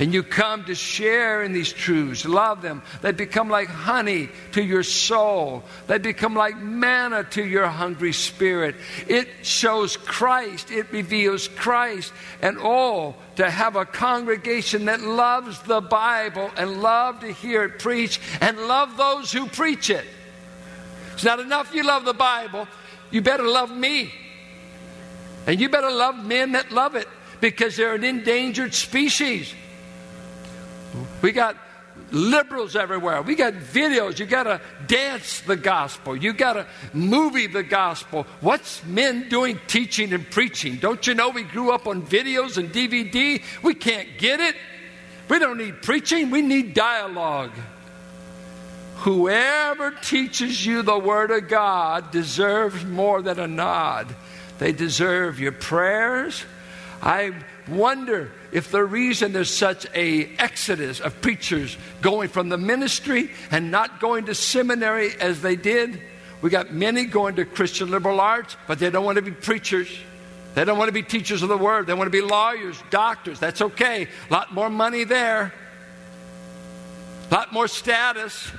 and 0.00 0.14
you 0.14 0.22
come 0.22 0.64
to 0.64 0.74
share 0.74 1.42
in 1.42 1.52
these 1.52 1.70
truths, 1.70 2.24
love 2.24 2.62
them, 2.62 2.82
they 3.02 3.12
become 3.12 3.50
like 3.50 3.68
honey 3.68 4.30
to 4.52 4.62
your 4.62 4.82
soul. 4.82 5.62
They 5.88 5.98
become 5.98 6.34
like 6.34 6.56
manna 6.56 7.24
to 7.24 7.44
your 7.44 7.66
hungry 7.66 8.14
spirit. 8.14 8.76
It 9.06 9.28
shows 9.42 9.98
Christ, 9.98 10.70
it 10.70 10.90
reveals 10.90 11.48
Christ, 11.48 12.14
and 12.40 12.56
all 12.56 13.14
to 13.36 13.50
have 13.50 13.76
a 13.76 13.84
congregation 13.84 14.86
that 14.86 15.02
loves 15.02 15.60
the 15.64 15.82
Bible 15.82 16.50
and 16.56 16.80
love 16.80 17.20
to 17.20 17.30
hear 17.30 17.64
it 17.64 17.78
preached 17.78 18.22
and 18.40 18.56
love 18.56 18.96
those 18.96 19.30
who 19.30 19.46
preach 19.48 19.90
it. 19.90 20.06
It's 21.12 21.24
not 21.24 21.40
enough 21.40 21.74
you 21.74 21.82
love 21.82 22.06
the 22.06 22.14
Bible. 22.14 22.66
You 23.10 23.20
better 23.20 23.46
love 23.46 23.70
me. 23.70 24.10
And 25.46 25.60
you 25.60 25.68
better 25.68 25.90
love 25.90 26.24
men 26.24 26.52
that 26.52 26.72
love 26.72 26.94
it 26.94 27.08
because 27.42 27.76
they're 27.76 27.94
an 27.94 28.04
endangered 28.04 28.72
species. 28.72 29.52
We 31.22 31.32
got 31.32 31.56
liberals 32.10 32.76
everywhere. 32.76 33.22
We 33.22 33.34
got 33.34 33.54
videos. 33.54 34.18
You 34.18 34.26
got 34.26 34.44
to 34.44 34.60
dance 34.86 35.40
the 35.40 35.56
gospel. 35.56 36.16
You 36.16 36.32
got 36.32 36.54
to 36.54 36.66
movie 36.92 37.46
the 37.46 37.62
gospel. 37.62 38.26
What's 38.40 38.84
men 38.84 39.28
doing 39.28 39.60
teaching 39.66 40.12
and 40.12 40.28
preaching? 40.30 40.76
Don't 40.76 41.06
you 41.06 41.14
know 41.14 41.30
we 41.30 41.42
grew 41.42 41.70
up 41.72 41.86
on 41.86 42.02
videos 42.02 42.56
and 42.56 42.72
DVD? 42.72 43.42
We 43.62 43.74
can't 43.74 44.18
get 44.18 44.40
it. 44.40 44.56
We 45.30 45.38
don't 45.38 45.58
need 45.58 45.82
preaching, 45.82 46.30
we 46.30 46.42
need 46.42 46.74
dialogue. 46.74 47.52
Whoever 48.96 49.92
teaches 49.92 50.66
you 50.66 50.82
the 50.82 50.98
Word 50.98 51.30
of 51.30 51.48
God 51.48 52.10
deserves 52.10 52.84
more 52.84 53.22
than 53.22 53.38
a 53.38 53.46
nod. 53.46 54.08
They 54.58 54.72
deserve 54.72 55.38
your 55.38 55.52
prayers. 55.52 56.44
I 57.00 57.32
wonder 57.70 58.32
if 58.52 58.70
the 58.70 58.84
reason 58.84 59.32
there's 59.32 59.52
such 59.52 59.86
a 59.94 60.26
exodus 60.36 61.00
of 61.00 61.20
preachers 61.20 61.76
going 62.00 62.28
from 62.28 62.48
the 62.48 62.58
ministry 62.58 63.30
and 63.50 63.70
not 63.70 64.00
going 64.00 64.26
to 64.26 64.34
seminary 64.34 65.12
as 65.20 65.42
they 65.42 65.56
did. 65.56 66.00
We 66.42 66.50
got 66.50 66.72
many 66.72 67.04
going 67.04 67.36
to 67.36 67.44
Christian 67.44 67.90
liberal 67.90 68.20
arts, 68.20 68.56
but 68.66 68.78
they 68.78 68.90
don't 68.90 69.04
want 69.04 69.16
to 69.16 69.22
be 69.22 69.32
preachers. 69.32 69.88
They 70.54 70.64
don't 70.64 70.78
want 70.78 70.88
to 70.88 70.92
be 70.92 71.02
teachers 71.02 71.42
of 71.42 71.48
the 71.48 71.56
word. 71.56 71.86
They 71.86 71.94
want 71.94 72.06
to 72.06 72.10
be 72.10 72.22
lawyers, 72.22 72.76
doctors. 72.90 73.38
That's 73.38 73.60
okay. 73.60 74.08
A 74.28 74.32
lot 74.32 74.52
more 74.52 74.70
money 74.70 75.04
there. 75.04 75.52
A 77.30 77.34
lot 77.34 77.52
more 77.52 77.68
status 77.68 78.50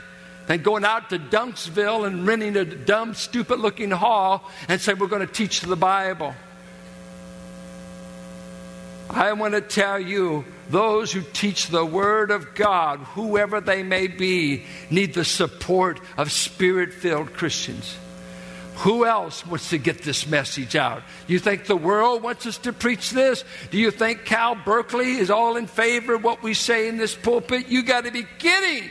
than 0.48 0.62
going 0.62 0.86
out 0.86 1.10
to 1.10 1.20
Dunksville 1.20 2.08
and 2.08 2.26
renting 2.26 2.56
a 2.56 2.66
dumb, 2.66 3.14
stupid 3.14 3.60
looking 3.60 3.92
hall 3.92 4.50
and 4.68 4.80
say, 4.80 4.94
We're 4.94 5.08
going 5.08 5.26
to 5.26 5.34
teach 5.34 5.62
the 5.62 5.76
Bible. 5.76 6.34
I 9.14 9.34
want 9.34 9.54
to 9.54 9.62
tell 9.62 10.00
you, 10.00 10.46
those 10.70 11.12
who 11.12 11.22
teach 11.22 11.68
the 11.68 11.86
Word 11.86 12.32
of 12.32 12.56
God, 12.56 13.00
whoever 13.00 13.60
they 13.60 13.84
may 13.84 14.08
be, 14.08 14.64
need 14.90 15.14
the 15.14 15.26
support 15.26 16.00
of 16.18 16.32
spirit 16.32 16.94
filled 16.94 17.34
Christians. 17.34 17.98
Who 18.78 19.06
else 19.06 19.46
wants 19.46 19.70
to 19.72 19.78
get 19.78 20.02
this 20.02 20.26
message 20.26 20.76
out? 20.76 21.04
You 21.28 21.40
think 21.40 21.66
the 21.66 21.76
world 21.76 22.24
wants 22.24 22.48
us 22.48 22.58
to 22.60 22.74
preach 22.74 23.12
this? 23.12 23.44
Do 23.70 23.78
you 23.78 23.92
think 23.92 24.26
Cal 24.26 24.56
Berkeley 24.56 25.18
is 25.18 25.30
all 25.30 25.58
in 25.58 25.68
favor 25.68 26.16
of 26.16 26.24
what 26.24 26.42
we 26.42 26.54
say 26.54 26.88
in 26.88 26.98
this 26.98 27.14
pulpit? 27.14 27.68
You 27.68 27.84
got 27.84 28.06
to 28.06 28.12
be 28.12 28.26
kidding. 28.40 28.90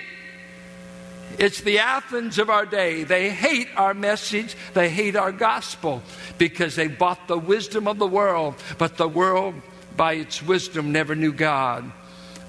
It's 1.38 1.62
the 1.62 1.78
Athens 1.78 2.38
of 2.38 2.50
our 2.50 2.66
day. 2.66 3.04
They 3.04 3.30
hate 3.30 3.68
our 3.74 3.94
message, 3.94 4.54
they 4.74 4.90
hate 4.90 5.16
our 5.16 5.32
gospel 5.32 6.02
because 6.36 6.76
they 6.76 6.86
bought 6.86 7.26
the 7.26 7.38
wisdom 7.38 7.88
of 7.88 7.98
the 7.98 8.06
world, 8.06 8.56
but 8.78 8.96
the 8.96 9.08
world, 9.08 9.54
by 9.96 10.14
its 10.14 10.42
wisdom, 10.42 10.92
never 10.92 11.14
knew 11.14 11.32
God. 11.32 11.90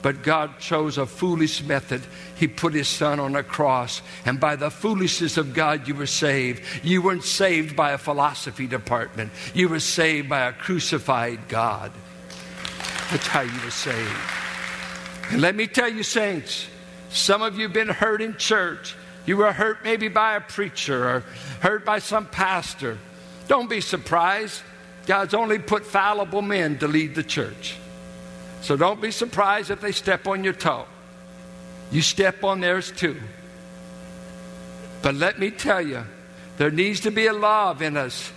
But 0.02 0.24
God 0.24 0.60
chose 0.60 0.98
a 0.98 1.06
foolish 1.06 1.64
method. 1.64 2.02
He 2.36 2.48
put 2.48 2.74
his 2.74 2.88
son 2.88 3.20
on 3.20 3.36
a 3.36 3.44
cross. 3.44 4.02
And 4.26 4.40
by 4.40 4.56
the 4.56 4.72
foolishness 4.72 5.38
of 5.38 5.54
God, 5.54 5.88
you 5.88 5.94
were 5.94 6.08
saved. 6.08 6.64
You 6.84 7.02
weren't 7.04 7.24
saved 7.24 7.76
by 7.76 7.92
a 7.92 7.98
philosophy 7.98 8.68
department, 8.68 9.32
you 9.54 9.70
were 9.70 9.80
saved 9.80 10.30
by 10.30 10.48
a 10.48 10.54
crucified 10.54 11.48
God. 11.48 11.92
That's 13.12 13.28
how 13.28 13.42
you 13.42 13.62
were 13.64 13.72
saved. 13.72 14.10
And 15.32 15.42
let 15.42 15.56
me 15.56 15.68
tell 15.68 15.90
you, 15.90 16.04
saints, 16.04 16.68
some 17.10 17.42
of 17.42 17.58
you 17.58 17.64
have 17.64 17.74
been 17.74 17.90
hurt 17.90 18.22
in 18.22 18.38
church. 18.38 18.96
You 19.26 19.38
were 19.38 19.52
hurt 19.52 19.84
maybe 19.84 20.08
by 20.08 20.36
a 20.36 20.42
preacher 20.42 21.08
or 21.08 21.24
hurt 21.60 21.86
by 21.86 22.00
some 22.00 22.26
pastor. 22.26 22.98
Don't 23.48 23.70
be 23.70 23.82
surprised. 23.82 24.62
God's 25.06 25.34
only 25.34 25.60
put 25.60 25.86
fallible 25.86 26.42
men 26.42 26.78
to 26.80 26.88
lead 26.88 27.16
the 27.16 27.24
church. 27.24 27.78
So 28.62 28.78
don't 28.78 29.02
be 29.02 29.12
surprised 29.12 29.72
if 29.72 29.82
they 29.82 29.92
step 29.92 30.28
on 30.28 30.44
your 30.44 30.54
toe. 30.54 30.86
You 31.92 32.02
step 32.02 32.44
on 32.44 32.60
theirs 32.60 32.92
too. 32.92 33.18
But 35.02 35.16
let 35.16 35.40
me 35.40 35.50
tell 35.50 35.82
you, 35.82 36.04
there 36.58 36.72
needs 36.72 37.02
to 37.02 37.12
be 37.12 37.26
a 37.26 37.34
love 37.34 37.82
in 37.82 37.98
us. 37.98 38.32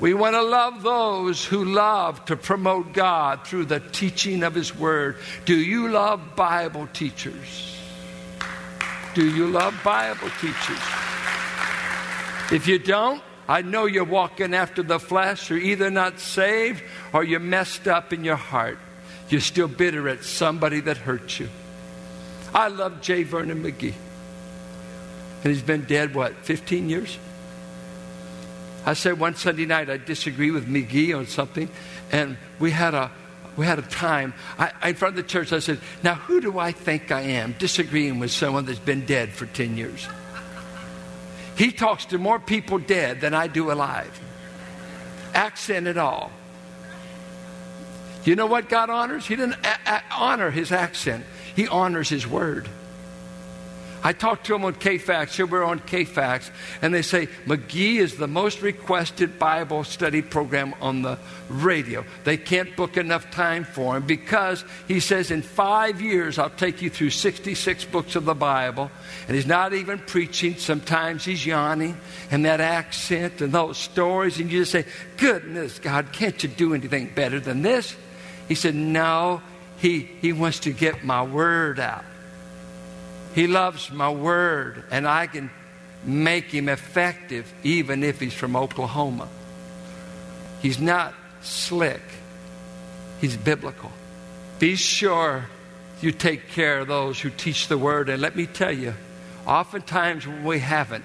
We 0.00 0.14
want 0.14 0.34
to 0.34 0.42
love 0.42 0.82
those 0.82 1.44
who 1.44 1.64
love 1.64 2.24
to 2.26 2.36
promote 2.36 2.92
God 2.92 3.46
through 3.46 3.66
the 3.66 3.80
teaching 3.80 4.42
of 4.42 4.54
His 4.54 4.74
Word. 4.74 5.16
Do 5.44 5.56
you 5.56 5.88
love 5.88 6.36
Bible 6.36 6.88
teachers? 6.92 7.76
Do 9.14 9.28
you 9.28 9.48
love 9.48 9.78
Bible 9.84 10.30
teachers? 10.40 10.78
If 12.50 12.66
you 12.66 12.78
don't, 12.78 13.22
I 13.48 13.62
know 13.62 13.86
you're 13.86 14.04
walking 14.04 14.54
after 14.54 14.82
the 14.82 15.00
flesh. 15.00 15.48
You're 15.48 15.58
either 15.58 15.90
not 15.90 16.20
saved 16.20 16.82
or 17.12 17.24
you're 17.24 17.40
messed 17.40 17.88
up 17.88 18.12
in 18.12 18.22
your 18.22 18.36
heart. 18.36 18.78
You're 19.30 19.40
still 19.40 19.68
bitter 19.68 20.08
at 20.08 20.22
somebody 20.24 20.80
that 20.80 20.98
hurt 20.98 21.40
you. 21.40 21.48
I 22.54 22.68
love 22.68 23.00
J. 23.00 23.22
Vernon 23.22 23.62
McGee. 23.62 23.94
And 25.44 25.52
he's 25.52 25.62
been 25.62 25.84
dead, 25.84 26.14
what, 26.14 26.34
15 26.44 26.90
years? 26.90 27.18
I 28.84 28.94
said 28.94 29.18
one 29.18 29.34
Sunday 29.34 29.66
night 29.66 29.90
I 29.90 29.96
disagree 29.96 30.50
with 30.50 30.66
McGee 30.66 31.16
on 31.16 31.26
something, 31.26 31.68
and 32.10 32.36
we 32.58 32.70
had 32.70 32.94
a 32.94 33.10
we 33.56 33.66
had 33.66 33.80
a 33.80 33.82
time. 33.82 34.34
I, 34.56 34.70
in 34.88 34.94
front 34.94 35.18
of 35.18 35.24
the 35.24 35.28
church, 35.28 35.52
I 35.52 35.58
said, 35.58 35.80
Now, 36.04 36.14
who 36.14 36.40
do 36.40 36.60
I 36.60 36.70
think 36.70 37.10
I 37.10 37.22
am 37.22 37.56
disagreeing 37.58 38.20
with 38.20 38.30
someone 38.30 38.66
that's 38.66 38.78
been 38.78 39.04
dead 39.04 39.30
for 39.30 39.46
10 39.46 39.76
years? 39.76 40.06
He 41.58 41.72
talks 41.72 42.04
to 42.06 42.18
more 42.18 42.38
people 42.38 42.78
dead 42.78 43.20
than 43.20 43.34
I 43.34 43.48
do 43.48 43.72
alive. 43.72 44.18
Accent 45.34 45.88
and 45.88 45.98
all. 45.98 46.30
You 48.24 48.36
know 48.36 48.46
what 48.46 48.68
God 48.68 48.90
honors? 48.90 49.26
He 49.26 49.34
didn't 49.34 49.56
a- 49.64 49.92
a- 49.94 50.02
honor 50.12 50.50
his 50.52 50.70
accent, 50.70 51.24
He 51.56 51.66
honors 51.66 52.08
His 52.08 52.26
word. 52.26 52.68
I 54.02 54.12
talked 54.12 54.46
to 54.46 54.52
them 54.52 54.64
on 54.64 54.74
KFAX. 54.74 55.34
Here 55.34 55.46
we're 55.46 55.64
on 55.64 55.80
KFAX. 55.80 56.50
And 56.82 56.94
they 56.94 57.02
say, 57.02 57.26
McGee 57.46 57.96
is 57.96 58.16
the 58.16 58.28
most 58.28 58.62
requested 58.62 59.38
Bible 59.38 59.84
study 59.84 60.22
program 60.22 60.74
on 60.80 61.02
the 61.02 61.18
radio. 61.48 62.04
They 62.24 62.36
can't 62.36 62.76
book 62.76 62.96
enough 62.96 63.30
time 63.30 63.64
for 63.64 63.96
him 63.96 64.06
because 64.06 64.64
he 64.86 65.00
says, 65.00 65.30
in 65.30 65.42
five 65.42 66.00
years, 66.00 66.38
I'll 66.38 66.50
take 66.50 66.80
you 66.80 66.90
through 66.90 67.10
66 67.10 67.84
books 67.86 68.14
of 68.14 68.24
the 68.24 68.34
Bible. 68.34 68.90
And 69.26 69.34
he's 69.34 69.46
not 69.46 69.72
even 69.72 69.98
preaching. 69.98 70.56
Sometimes 70.56 71.24
he's 71.24 71.44
yawning 71.44 71.96
and 72.30 72.44
that 72.44 72.60
accent 72.60 73.40
and 73.40 73.52
those 73.52 73.78
stories. 73.78 74.38
And 74.38 74.50
you 74.50 74.60
just 74.60 74.72
say, 74.72 74.84
Goodness, 75.16 75.78
God, 75.78 76.12
can't 76.12 76.40
you 76.42 76.48
do 76.48 76.74
anything 76.74 77.10
better 77.14 77.40
than 77.40 77.62
this? 77.62 77.96
He 78.46 78.54
said, 78.54 78.74
No, 78.74 79.42
he, 79.78 80.00
he 80.00 80.32
wants 80.32 80.60
to 80.60 80.72
get 80.72 81.04
my 81.04 81.22
word 81.22 81.80
out. 81.80 82.04
He 83.34 83.46
loves 83.46 83.90
my 83.90 84.10
word, 84.10 84.84
and 84.90 85.06
I 85.06 85.26
can 85.26 85.50
make 86.04 86.46
him 86.46 86.68
effective 86.68 87.52
even 87.62 88.02
if 88.02 88.20
he's 88.20 88.34
from 88.34 88.56
Oklahoma. 88.56 89.28
He's 90.60 90.80
not 90.80 91.14
slick, 91.42 92.02
he's 93.20 93.36
biblical. 93.36 93.92
Be 94.58 94.74
sure 94.74 95.46
you 96.00 96.12
take 96.12 96.48
care 96.50 96.80
of 96.80 96.88
those 96.88 97.20
who 97.20 97.30
teach 97.30 97.68
the 97.68 97.78
word. 97.78 98.08
And 98.08 98.20
let 98.22 98.36
me 98.36 98.46
tell 98.46 98.72
you, 98.72 98.94
oftentimes 99.46 100.26
when 100.26 100.44
we 100.44 100.58
haven't, 100.58 101.04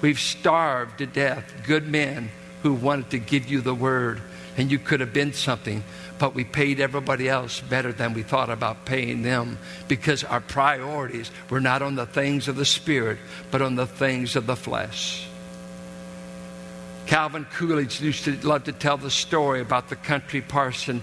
we've 0.00 0.20
starved 0.20 0.98
to 0.98 1.06
death 1.06 1.52
good 1.66 1.86
men 1.86 2.30
who 2.62 2.74
wanted 2.74 3.10
to 3.10 3.18
give 3.18 3.50
you 3.50 3.60
the 3.60 3.74
word, 3.74 4.22
and 4.56 4.70
you 4.70 4.78
could 4.78 5.00
have 5.00 5.12
been 5.12 5.32
something 5.32 5.82
but 6.18 6.34
we 6.34 6.44
paid 6.44 6.80
everybody 6.80 7.28
else 7.28 7.60
better 7.60 7.92
than 7.92 8.14
we 8.14 8.22
thought 8.22 8.50
about 8.50 8.84
paying 8.84 9.22
them 9.22 9.58
because 9.88 10.24
our 10.24 10.40
priorities 10.40 11.30
were 11.50 11.60
not 11.60 11.82
on 11.82 11.96
the 11.96 12.06
things 12.06 12.48
of 12.48 12.56
the 12.56 12.64
Spirit, 12.64 13.18
but 13.50 13.62
on 13.62 13.74
the 13.74 13.86
things 13.86 14.36
of 14.36 14.46
the 14.46 14.56
flesh. 14.56 15.26
Calvin 17.06 17.46
Coolidge 17.52 18.00
used 18.00 18.24
to 18.24 18.32
love 18.46 18.64
to 18.64 18.72
tell 18.72 18.96
the 18.96 19.10
story 19.10 19.60
about 19.60 19.88
the 19.88 19.96
country 19.96 20.40
parson 20.40 21.02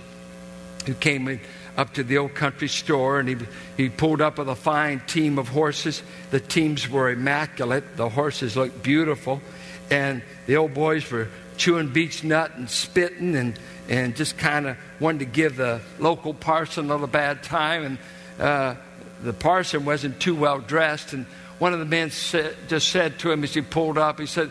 who 0.85 0.93
came 0.95 1.27
in, 1.27 1.39
up 1.77 1.93
to 1.93 2.03
the 2.03 2.17
old 2.17 2.33
country 2.33 2.67
store 2.67 3.19
and 3.19 3.29
he, 3.29 3.37
he 3.77 3.89
pulled 3.89 4.21
up 4.21 4.37
with 4.37 4.49
a 4.49 4.55
fine 4.55 4.99
team 5.01 5.37
of 5.37 5.47
horses. 5.47 6.01
The 6.31 6.39
teams 6.39 6.89
were 6.89 7.11
immaculate, 7.11 7.97
the 7.97 8.09
horses 8.09 8.57
looked 8.57 8.81
beautiful, 8.83 9.41
and 9.89 10.21
the 10.47 10.57
old 10.57 10.73
boys 10.73 11.09
were 11.11 11.27
chewing 11.61 11.89
beech 11.89 12.23
nut 12.23 12.51
and 12.55 12.67
spitting 12.67 13.35
and, 13.35 13.59
and 13.87 14.15
just 14.15 14.35
kind 14.35 14.65
of 14.65 14.75
wanted 14.99 15.19
to 15.19 15.25
give 15.25 15.57
the 15.57 15.79
local 15.99 16.33
parson 16.33 16.85
a 16.85 16.87
little 16.87 17.05
bad 17.05 17.43
time. 17.43 17.83
And 17.83 17.97
uh, 18.39 18.75
the 19.21 19.31
parson 19.31 19.85
wasn't 19.85 20.19
too 20.19 20.33
well 20.33 20.57
dressed. 20.57 21.13
And 21.13 21.27
one 21.59 21.71
of 21.71 21.77
the 21.77 21.85
men 21.85 22.09
just 22.09 22.89
said 22.89 23.19
to 23.19 23.31
him 23.31 23.43
as 23.43 23.53
he 23.53 23.61
pulled 23.61 23.99
up, 23.99 24.19
he 24.19 24.25
said, 24.25 24.49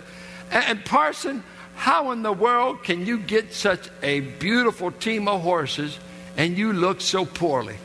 And 0.53 0.85
parson, 0.85 1.43
how 1.75 2.13
in 2.13 2.23
the 2.23 2.33
world 2.33 2.85
can 2.85 3.05
you 3.05 3.19
get 3.19 3.55
such 3.55 3.89
a 4.05 4.21
beautiful 4.21 4.93
team 4.93 5.27
of 5.27 5.41
horses 5.41 5.99
and 6.37 6.57
you 6.57 6.73
look 6.73 7.01
so 7.01 7.25
poorly? 7.25 7.77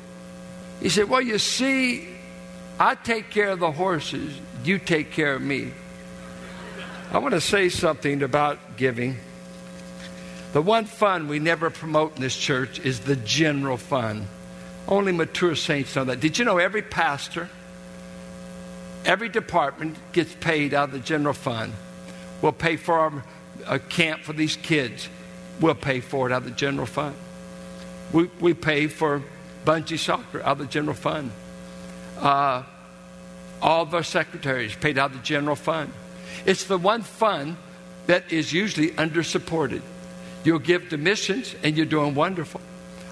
He 0.82 0.90
said, 0.90 1.10
Well, 1.10 1.22
you 1.22 1.40
see, 1.40 2.08
I 2.80 2.94
take 2.94 3.32
care 3.32 3.50
of 3.50 3.60
the 3.60 3.72
horses, 3.72 4.40
you 4.64 4.78
take 4.78 5.10
care 5.10 5.34
of 5.34 5.42
me. 5.42 5.72
I 7.16 7.20
want 7.20 7.34
to 7.34 7.40
say 7.40 7.70
something 7.70 8.24
about 8.24 8.76
giving. 8.76 9.16
The 10.52 10.62
one 10.62 10.84
fund 10.84 11.30
we 11.30 11.40
never 11.40 11.70
promote 11.70 12.18
in 12.18 12.22
this 12.22 12.36
church 12.36 12.78
is 12.80 13.00
the 13.00 13.16
general 13.16 13.78
fund. 13.78 14.28
Only 14.86 15.14
mature 15.14 15.56
saints 15.56 15.96
know 15.96 16.04
that. 16.04 16.20
Did 16.20 16.38
you 16.38 16.44
know 16.44 16.58
every 16.58 16.82
pastor, 16.82 17.50
every 19.06 19.30
department 19.30 19.96
gets 20.12 20.36
paid 20.42 20.74
out 20.74 20.90
of 20.90 20.92
the 20.92 21.00
general 21.00 21.34
fund? 21.34 21.72
We'll 22.42 22.52
pay 22.52 22.76
for 22.76 23.00
our, 23.00 23.24
a 23.66 23.80
camp 23.80 24.24
for 24.24 24.34
these 24.34 24.58
kids. 24.58 25.08
We'll 25.62 25.74
pay 25.74 26.02
for 26.02 26.30
it 26.30 26.34
out 26.34 26.40
of 26.40 26.44
the 26.44 26.52
general 26.52 26.86
fund. 26.86 27.16
We, 28.12 28.30
we 28.42 28.54
pay 28.54 28.88
for 28.88 29.24
bungee 29.64 29.98
soccer 30.00 30.42
out 30.42 30.48
of 30.48 30.58
the 30.58 30.66
general 30.66 30.96
fund. 30.96 31.32
Uh, 32.20 32.64
all 33.62 33.84
of 33.84 33.94
our 33.94 34.04
secretaries 34.04 34.76
paid 34.76 34.98
out 34.98 35.12
of 35.12 35.18
the 35.18 35.24
general 35.24 35.56
fund. 35.56 35.94
It's 36.46 36.66
the 36.66 36.78
one 36.78 37.02
fund 37.02 37.58
that 38.08 38.32
is 38.32 38.54
usually 38.54 38.90
undersupported. 38.92 39.82
You'll 40.44 40.60
give 40.60 40.90
to 40.90 40.98
missions, 40.98 41.56
and 41.64 41.76
you're 41.76 41.86
doing 41.86 42.14
wonderful. 42.14 42.62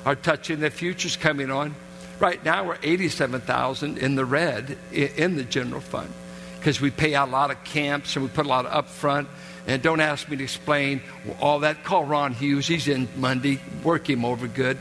Our 0.06 0.16
Touching 0.16 0.60
the 0.60 0.70
Future's 0.70 1.16
coming 1.16 1.50
on. 1.50 1.76
Right 2.20 2.44
now, 2.46 2.66
we're 2.66 2.78
87,000 2.84 3.98
in 3.98 4.16
the 4.16 4.26
red 4.26 4.78
in 4.92 5.36
the 5.36 5.44
general 5.44 5.82
fund 5.82 6.12
because 6.60 6.80
we 6.80 6.92
pay 6.92 7.16
out 7.16 7.28
a 7.28 7.32
lot 7.32 7.52
of 7.52 7.64
camps 7.64 8.16
and 8.16 8.24
we 8.24 8.30
put 8.30 8.46
a 8.46 8.50
lot 8.50 8.66
of 8.66 8.86
upfront. 8.86 9.28
And 9.66 9.82
don't 9.82 10.00
ask 10.00 10.30
me 10.30 10.38
to 10.38 10.44
explain 10.44 11.02
all 11.40 11.60
that. 11.60 11.84
Call 11.84 12.06
Ron 12.06 12.34
Hughes. 12.34 12.68
He's 12.68 12.88
in 12.88 13.08
Monday. 13.16 13.60
Work 13.84 14.10
him 14.10 14.24
over 14.26 14.48
good. 14.48 14.78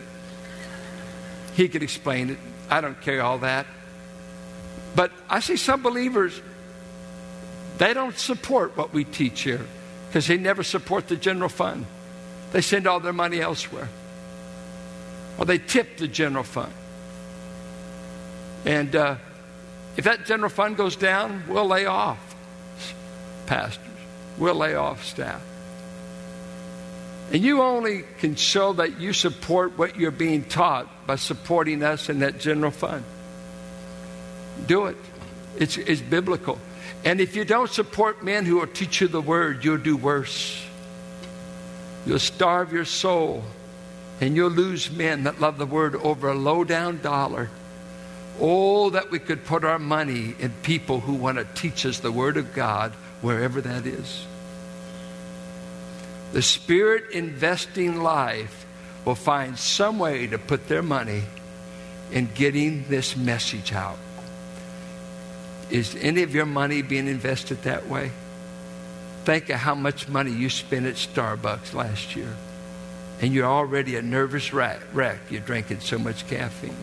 He 1.54 1.68
could 1.68 1.82
explain 1.82 2.30
it. 2.30 2.38
I 2.68 2.80
don't 2.80 3.00
care 3.00 3.22
all 3.22 3.38
that. 3.38 3.66
But 4.94 5.10
I 5.28 5.40
see 5.40 5.56
some 5.56 5.82
believers, 5.82 6.40
they 7.82 7.94
don't 7.94 8.16
support 8.16 8.76
what 8.76 8.92
we 8.92 9.02
teach 9.02 9.40
here 9.40 9.66
because 10.06 10.28
they 10.28 10.36
never 10.36 10.62
support 10.62 11.08
the 11.08 11.16
general 11.16 11.48
fund. 11.48 11.84
They 12.52 12.60
send 12.60 12.86
all 12.86 13.00
their 13.00 13.12
money 13.12 13.40
elsewhere. 13.40 13.88
Or 15.36 15.46
they 15.46 15.58
tip 15.58 15.96
the 15.96 16.06
general 16.06 16.44
fund. 16.44 16.72
And 18.64 18.94
uh, 18.94 19.16
if 19.96 20.04
that 20.04 20.26
general 20.26 20.48
fund 20.48 20.76
goes 20.76 20.94
down, 20.94 21.42
we'll 21.48 21.66
lay 21.66 21.86
off 21.86 22.36
pastors, 23.46 23.84
we'll 24.38 24.54
lay 24.54 24.76
off 24.76 25.04
staff. 25.04 25.42
And 27.32 27.42
you 27.42 27.62
only 27.62 28.04
can 28.20 28.36
show 28.36 28.74
that 28.74 29.00
you 29.00 29.12
support 29.12 29.76
what 29.76 29.96
you're 29.96 30.12
being 30.12 30.44
taught 30.44 30.88
by 31.04 31.16
supporting 31.16 31.82
us 31.82 32.08
in 32.08 32.20
that 32.20 32.38
general 32.38 32.70
fund. 32.70 33.02
Do 34.68 34.86
it. 34.86 34.96
It's, 35.58 35.76
it's 35.78 36.00
biblical. 36.00 36.60
And 37.04 37.20
if 37.20 37.34
you 37.34 37.44
don't 37.44 37.70
support 37.70 38.22
men 38.22 38.44
who 38.44 38.56
will 38.56 38.66
teach 38.66 39.00
you 39.00 39.08
the 39.08 39.20
word, 39.20 39.64
you'll 39.64 39.78
do 39.78 39.96
worse. 39.96 40.64
You'll 42.06 42.18
starve 42.18 42.72
your 42.72 42.84
soul, 42.84 43.44
and 44.20 44.36
you'll 44.36 44.50
lose 44.50 44.90
men 44.90 45.24
that 45.24 45.40
love 45.40 45.58
the 45.58 45.66
word 45.66 45.96
over 45.96 46.28
a 46.28 46.34
low 46.34 46.64
down 46.64 47.00
dollar. 47.00 47.50
Oh, 48.40 48.90
that 48.90 49.10
we 49.10 49.18
could 49.18 49.44
put 49.44 49.64
our 49.64 49.78
money 49.78 50.34
in 50.38 50.52
people 50.62 51.00
who 51.00 51.14
want 51.14 51.38
to 51.38 51.46
teach 51.60 51.84
us 51.86 51.98
the 51.98 52.12
word 52.12 52.36
of 52.36 52.54
God, 52.54 52.92
wherever 53.20 53.60
that 53.60 53.86
is. 53.86 54.26
The 56.32 56.42
spirit 56.42 57.10
investing 57.10 58.02
life 58.02 58.64
will 59.04 59.14
find 59.14 59.58
some 59.58 59.98
way 59.98 60.26
to 60.28 60.38
put 60.38 60.68
their 60.68 60.82
money 60.82 61.22
in 62.10 62.30
getting 62.34 62.84
this 62.88 63.16
message 63.16 63.72
out. 63.72 63.98
Is 65.72 65.96
any 66.02 66.22
of 66.22 66.34
your 66.34 66.44
money 66.44 66.82
being 66.82 67.08
invested 67.08 67.62
that 67.62 67.88
way? 67.88 68.10
Think 69.24 69.48
of 69.48 69.58
how 69.58 69.74
much 69.74 70.06
money 70.06 70.30
you 70.30 70.50
spent 70.50 70.84
at 70.84 70.96
Starbucks 70.96 71.72
last 71.72 72.14
year. 72.14 72.36
And 73.22 73.32
you're 73.32 73.46
already 73.46 73.96
a 73.96 74.02
nervous 74.02 74.52
wreck. 74.52 74.80
You're 75.30 75.40
drinking 75.40 75.80
so 75.80 75.98
much 75.98 76.28
caffeine. 76.28 76.76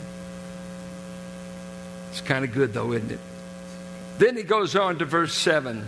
It's 2.09 2.21
kind 2.21 2.43
of 2.43 2.51
good, 2.51 2.73
though, 2.73 2.91
isn't 2.93 3.11
it? 3.11 3.19
Then 4.17 4.35
he 4.35 4.41
goes 4.41 4.75
on 4.75 4.97
to 4.97 5.05
verse 5.05 5.35
7, 5.35 5.85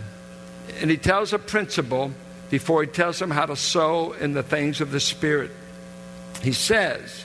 and 0.80 0.90
he 0.90 0.96
tells 0.96 1.32
a 1.32 1.40
principle 1.40 2.12
before 2.50 2.82
he 2.82 2.88
tells 2.88 3.18
them 3.18 3.32
how 3.32 3.46
to 3.46 3.56
sow 3.56 4.12
in 4.12 4.32
the 4.32 4.44
things 4.44 4.80
of 4.80 4.92
the 4.92 5.00
Spirit. 5.00 5.50
He 6.40 6.52
says, 6.52 7.24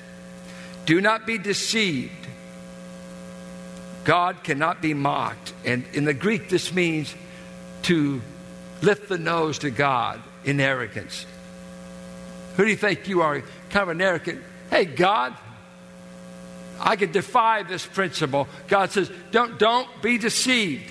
Do 0.88 1.02
not 1.02 1.28
be 1.28 1.38
deceived. 1.38 2.28
God 4.08 4.42
cannot 4.42 4.82
be 4.82 4.94
mocked. 4.94 5.52
And 5.66 5.84
in 5.92 6.06
the 6.06 6.14
Greek, 6.14 6.48
this 6.48 6.72
means 6.72 7.14
to 7.84 8.22
lift 8.82 9.10
the 9.10 9.18
nose 9.18 9.60
to 9.60 9.70
God 9.70 10.22
in 10.46 10.62
arrogance. 10.62 11.26
Who 12.56 12.64
do 12.64 12.70
you 12.70 12.78
think 12.78 13.10
you 13.10 13.22
are? 13.22 13.42
Kind 13.70 13.84
of 13.84 13.90
an 13.90 14.00
arrogant. 14.02 14.42
Hey, 14.70 14.86
God, 14.86 15.36
I 16.80 16.96
could 16.96 17.12
defy 17.12 17.64
this 17.64 17.86
principle. 17.86 18.48
God 18.70 18.92
says, 18.92 19.12
don't, 19.32 19.60
don't 19.60 19.90
be 20.02 20.18
deceived. 20.18 20.90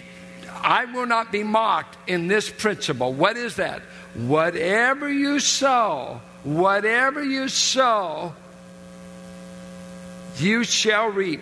I 0.53 0.85
will 0.85 1.07
not 1.07 1.33
be 1.33 1.43
mocked 1.43 1.97
in 2.07 2.29
this 2.29 2.51
principle. 2.51 3.15
What 3.15 3.39
is 3.39 3.57
that? 3.57 3.81
Whatever 4.13 5.11
you 5.11 5.41
sow, 5.41 6.21
whatever 6.45 7.25
you 7.25 7.49
sow, 7.49 8.35
you 10.37 10.65
shall 10.65 11.09
reap. 11.09 11.41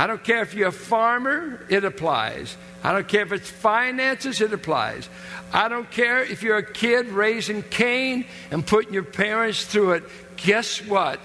I 0.00 0.06
don't 0.06 0.24
care 0.24 0.40
if 0.40 0.54
you're 0.54 0.68
a 0.68 0.72
farmer, 0.72 1.60
it 1.68 1.84
applies. 1.84 2.56
I 2.82 2.92
don't 2.92 3.06
care 3.06 3.20
if 3.20 3.32
it's 3.32 3.50
finances, 3.50 4.40
it 4.40 4.50
applies. 4.50 5.06
I 5.52 5.68
don't 5.68 5.90
care 5.90 6.22
if 6.22 6.42
you're 6.42 6.56
a 6.56 6.62
kid 6.62 7.08
raising 7.08 7.62
Cain 7.64 8.24
and 8.50 8.66
putting 8.66 8.94
your 8.94 9.02
parents 9.02 9.66
through 9.66 9.92
it. 9.92 10.04
Guess 10.38 10.86
what? 10.86 11.20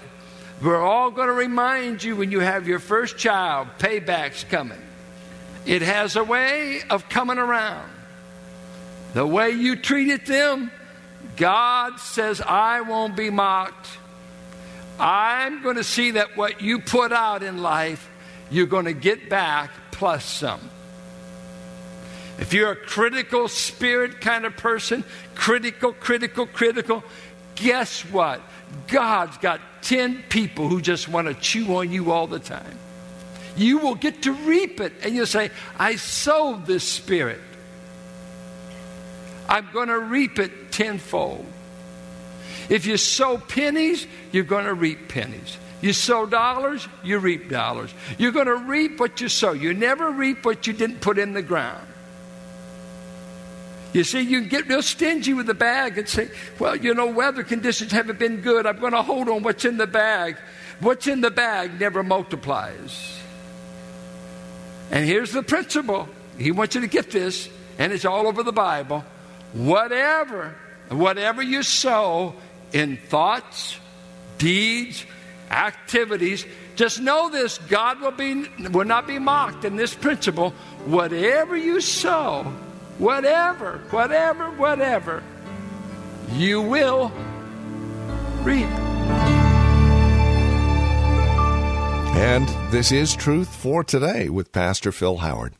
We're 0.60 0.82
all 0.82 1.10
going 1.10 1.28
to 1.28 1.32
remind 1.32 2.04
you 2.04 2.16
when 2.16 2.30
you 2.30 2.40
have 2.40 2.68
your 2.68 2.78
first 2.78 3.16
child, 3.16 3.68
payback's 3.78 4.44
coming. 4.44 4.82
It 5.64 5.80
has 5.80 6.16
a 6.16 6.22
way 6.22 6.82
of 6.90 7.08
coming 7.08 7.38
around. 7.38 7.90
The 9.14 9.26
way 9.26 9.52
you 9.52 9.76
treated 9.76 10.26
them, 10.26 10.70
God 11.38 11.98
says, 11.98 12.42
I 12.42 12.82
won't 12.82 13.16
be 13.16 13.30
mocked. 13.30 13.88
I'm 15.00 15.62
going 15.62 15.76
to 15.76 15.84
see 15.84 16.10
that 16.10 16.36
what 16.36 16.60
you 16.60 16.80
put 16.80 17.10
out 17.10 17.42
in 17.42 17.62
life, 17.62 18.10
you're 18.50 18.66
going 18.66 18.84
to 18.84 18.92
get 18.92 19.28
back 19.28 19.70
plus 19.92 20.24
some. 20.24 20.60
If 22.38 22.52
you're 22.52 22.72
a 22.72 22.76
critical 22.76 23.48
spirit 23.48 24.20
kind 24.20 24.44
of 24.44 24.56
person, 24.56 25.04
critical, 25.34 25.92
critical, 25.92 26.46
critical, 26.46 27.02
guess 27.54 28.02
what? 28.02 28.40
God's 28.88 29.38
got 29.38 29.60
10 29.82 30.24
people 30.28 30.68
who 30.68 30.80
just 30.80 31.08
want 31.08 31.28
to 31.28 31.34
chew 31.34 31.76
on 31.76 31.90
you 31.90 32.12
all 32.12 32.26
the 32.26 32.38
time. 32.38 32.78
You 33.56 33.78
will 33.78 33.94
get 33.94 34.22
to 34.22 34.32
reap 34.32 34.80
it, 34.80 34.92
and 35.02 35.14
you'll 35.14 35.24
say, 35.24 35.50
I 35.78 35.96
sowed 35.96 36.66
this 36.66 36.84
spirit. 36.84 37.40
I'm 39.48 39.68
going 39.72 39.88
to 39.88 39.98
reap 39.98 40.38
it 40.38 40.72
tenfold. 40.72 41.46
If 42.68 42.84
you 42.84 42.96
sow 42.96 43.38
pennies, 43.38 44.06
you're 44.32 44.44
going 44.44 44.66
to 44.66 44.74
reap 44.74 45.08
pennies. 45.08 45.56
You 45.80 45.92
sow 45.92 46.26
dollars, 46.26 46.86
you 47.04 47.18
reap 47.18 47.50
dollars. 47.50 47.92
You're 48.18 48.32
going 48.32 48.46
to 48.46 48.56
reap 48.56 48.98
what 48.98 49.20
you 49.20 49.28
sow. 49.28 49.52
You 49.52 49.74
never 49.74 50.10
reap 50.10 50.44
what 50.44 50.66
you 50.66 50.72
didn't 50.72 51.00
put 51.00 51.18
in 51.18 51.32
the 51.32 51.42
ground. 51.42 51.86
You 53.92 54.04
see, 54.04 54.20
you 54.20 54.40
can 54.40 54.48
get 54.48 54.68
real 54.68 54.82
stingy 54.82 55.32
with 55.32 55.46
the 55.46 55.54
bag 55.54 55.96
and 55.96 56.08
say, 56.08 56.28
well, 56.58 56.76
you 56.76 56.92
know, 56.92 57.06
weather 57.06 57.42
conditions 57.42 57.92
haven't 57.92 58.18
been 58.18 58.42
good. 58.42 58.66
I'm 58.66 58.78
going 58.78 58.92
to 58.92 59.02
hold 59.02 59.28
on 59.28 59.42
what's 59.42 59.64
in 59.64 59.76
the 59.76 59.86
bag. 59.86 60.36
What's 60.80 61.06
in 61.06 61.22
the 61.22 61.30
bag 61.30 61.80
never 61.80 62.02
multiplies. 62.02 63.18
And 64.90 65.06
here's 65.06 65.32
the 65.32 65.42
principle. 65.42 66.08
He 66.38 66.52
wants 66.52 66.74
you 66.74 66.82
to 66.82 66.86
get 66.86 67.10
this, 67.10 67.48
and 67.78 67.92
it's 67.92 68.04
all 68.04 68.26
over 68.26 68.42
the 68.42 68.52
Bible. 68.52 69.04
Whatever, 69.54 70.54
whatever 70.90 71.42
you 71.42 71.62
sow 71.62 72.34
in 72.72 72.98
thoughts, 72.98 73.78
deeds, 74.36 75.06
activities, 75.50 76.46
just 76.74 77.00
know 77.00 77.30
this 77.30 77.58
God 77.58 78.00
will, 78.00 78.10
be, 78.10 78.46
will 78.70 78.84
not 78.84 79.06
be 79.06 79.18
mocked 79.18 79.64
in 79.64 79.76
this 79.76 79.94
principle. 79.94 80.50
Whatever 80.84 81.56
you 81.56 81.80
sow, 81.80 82.44
whatever, 82.98 83.80
whatever, 83.90 84.50
whatever, 84.52 85.22
you 86.32 86.62
will 86.62 87.12
reap. 88.42 88.66
And 92.16 92.48
this 92.72 92.92
is 92.92 93.14
Truth 93.14 93.54
for 93.54 93.84
Today 93.84 94.28
with 94.28 94.50
Pastor 94.50 94.90
Phil 94.90 95.18
Howard. 95.18 95.52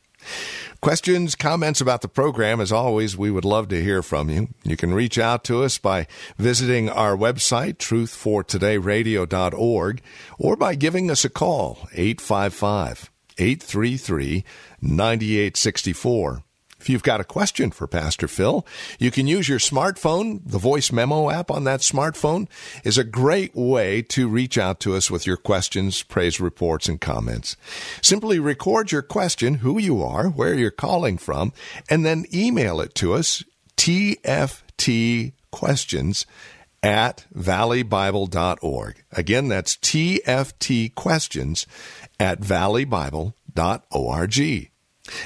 Questions, 0.81 1.35
comments 1.35 1.81
about 1.81 2.01
the 2.01 2.07
program, 2.07 2.61
as 2.61 2.71
always, 2.71 3.17
we 3.17 3.31
would 3.31 3.43
love 3.43 3.67
to 3.69 3.83
hear 3.83 4.03
from 4.03 4.29
you. 4.29 4.49
You 4.63 4.77
can 4.77 4.93
reach 4.93 5.17
out 5.17 5.43
to 5.45 5.63
us 5.63 5.79
by 5.79 6.05
visiting 6.37 6.87
our 6.87 7.17
website, 7.17 7.77
truthfortodayradio.org, 7.77 10.01
or 10.37 10.55
by 10.55 10.75
giving 10.75 11.09
us 11.09 11.25
a 11.25 11.29
call, 11.29 11.89
855 11.93 13.09
833 13.39 14.43
9864. 14.81 16.43
If 16.79 16.89
you've 16.89 17.03
got 17.03 17.19
a 17.19 17.25
question 17.25 17.71
for 17.71 17.87
Pastor 17.87 18.27
Phil, 18.27 18.65
you 18.99 19.09
can 19.09 19.27
use 19.27 19.49
your 19.49 19.59
smartphone. 19.59 20.41
The 20.45 20.59
voice 20.59 20.91
memo 20.91 21.29
app 21.29 21.49
on 21.49 21.63
that 21.63 21.79
smartphone 21.79 22.47
is 22.83 22.97
a 22.97 23.03
great 23.03 23.55
way 23.55 24.01
to 24.03 24.27
reach 24.27 24.57
out 24.57 24.79
to 24.81 24.95
us 24.95 25.09
with 25.09 25.25
your 25.25 25.37
questions, 25.37 26.03
praise 26.03 26.39
reports, 26.39 26.87
and 26.87 27.01
comments. 27.01 27.57
Simply 28.01 28.39
record 28.39 28.91
your 28.91 29.01
question, 29.01 29.55
who 29.55 29.79
you 29.79 30.03
are, 30.03 30.29
where 30.29 30.53
you're 30.53 30.71
calling 30.71 31.17
from, 31.17 31.51
and 31.89 32.05
then 32.05 32.25
email 32.33 32.79
it 32.79 32.93
to 32.95 33.13
us, 33.13 33.43
TFT 33.75 35.33
questions 35.51 36.25
at 36.83 37.25
valleybible.org. 37.35 39.03
Again, 39.11 39.47
that's 39.47 39.77
TFT 39.77 40.93
questions 40.93 41.65
at 42.19 42.41
valleybible.org. 42.41 44.71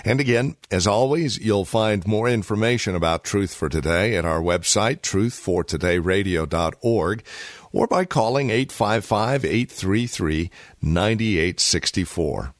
And 0.04 0.20
again, 0.20 0.58
as 0.70 0.86
always, 0.88 1.40
you'll 1.40 1.64
find 1.66 2.06
more 2.08 2.28
information 2.28 2.96
about 2.96 3.24
Truth 3.24 3.54
for 3.54 3.70
Today 3.70 4.16
at 4.16 4.26
our 4.26 4.42
website, 4.42 5.02
truthfortodayradio.org, 5.02 7.24
or 7.72 7.88
by 7.88 8.06
calling 8.06 8.50
855 8.50 9.46
833 9.46 10.50
9864. 10.82 12.56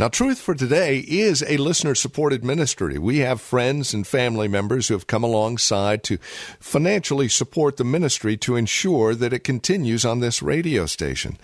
Now, 0.00 0.06
Truth 0.06 0.38
for 0.38 0.54
Today 0.54 0.98
is 0.98 1.42
a 1.42 1.56
listener 1.56 1.96
supported 1.96 2.44
ministry. 2.44 2.98
We 2.98 3.18
have 3.18 3.40
friends 3.40 3.92
and 3.92 4.06
family 4.06 4.46
members 4.46 4.86
who 4.86 4.94
have 4.94 5.08
come 5.08 5.24
alongside 5.24 6.04
to 6.04 6.18
financially 6.60 7.28
support 7.28 7.78
the 7.78 7.84
ministry 7.84 8.36
to 8.38 8.54
ensure 8.54 9.16
that 9.16 9.32
it 9.32 9.42
continues 9.42 10.04
on 10.04 10.20
this 10.20 10.40
radio 10.40 10.86
station. 10.86 11.36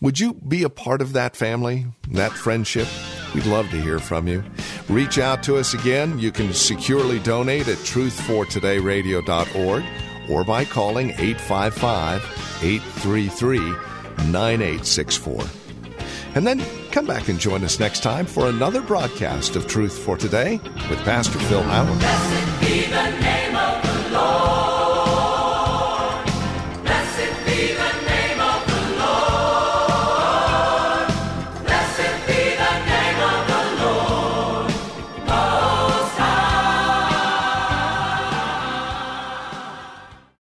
Would 0.00 0.20
you 0.20 0.34
be 0.34 0.62
a 0.62 0.70
part 0.70 1.02
of 1.02 1.14
that 1.14 1.34
family, 1.34 1.86
that 2.10 2.30
friendship? 2.30 2.86
We'd 3.34 3.46
love 3.46 3.68
to 3.70 3.80
hear 3.80 3.98
from 3.98 4.28
you. 4.28 4.44
Reach 4.88 5.18
out 5.18 5.42
to 5.44 5.56
us 5.56 5.72
again. 5.74 6.20
You 6.20 6.30
can 6.30 6.52
securely 6.52 7.18
donate 7.18 7.66
at 7.66 7.78
truthfortodayradio.org 7.78 9.84
or 10.30 10.44
by 10.44 10.64
calling 10.64 11.10
855 11.10 12.22
833 12.62 13.58
9864. 14.30 15.42
And 16.36 16.46
then 16.46 16.62
come 16.92 17.06
back 17.06 17.28
and 17.28 17.40
join 17.40 17.64
us 17.64 17.80
next 17.80 18.04
time 18.04 18.26
for 18.26 18.48
another 18.48 18.82
broadcast 18.82 19.56
of 19.56 19.66
Truth 19.66 19.98
for 19.98 20.16
Today 20.16 20.60
with 20.88 21.00
Pastor 21.00 21.40
Phil 21.40 21.62
Howard. 21.62 22.00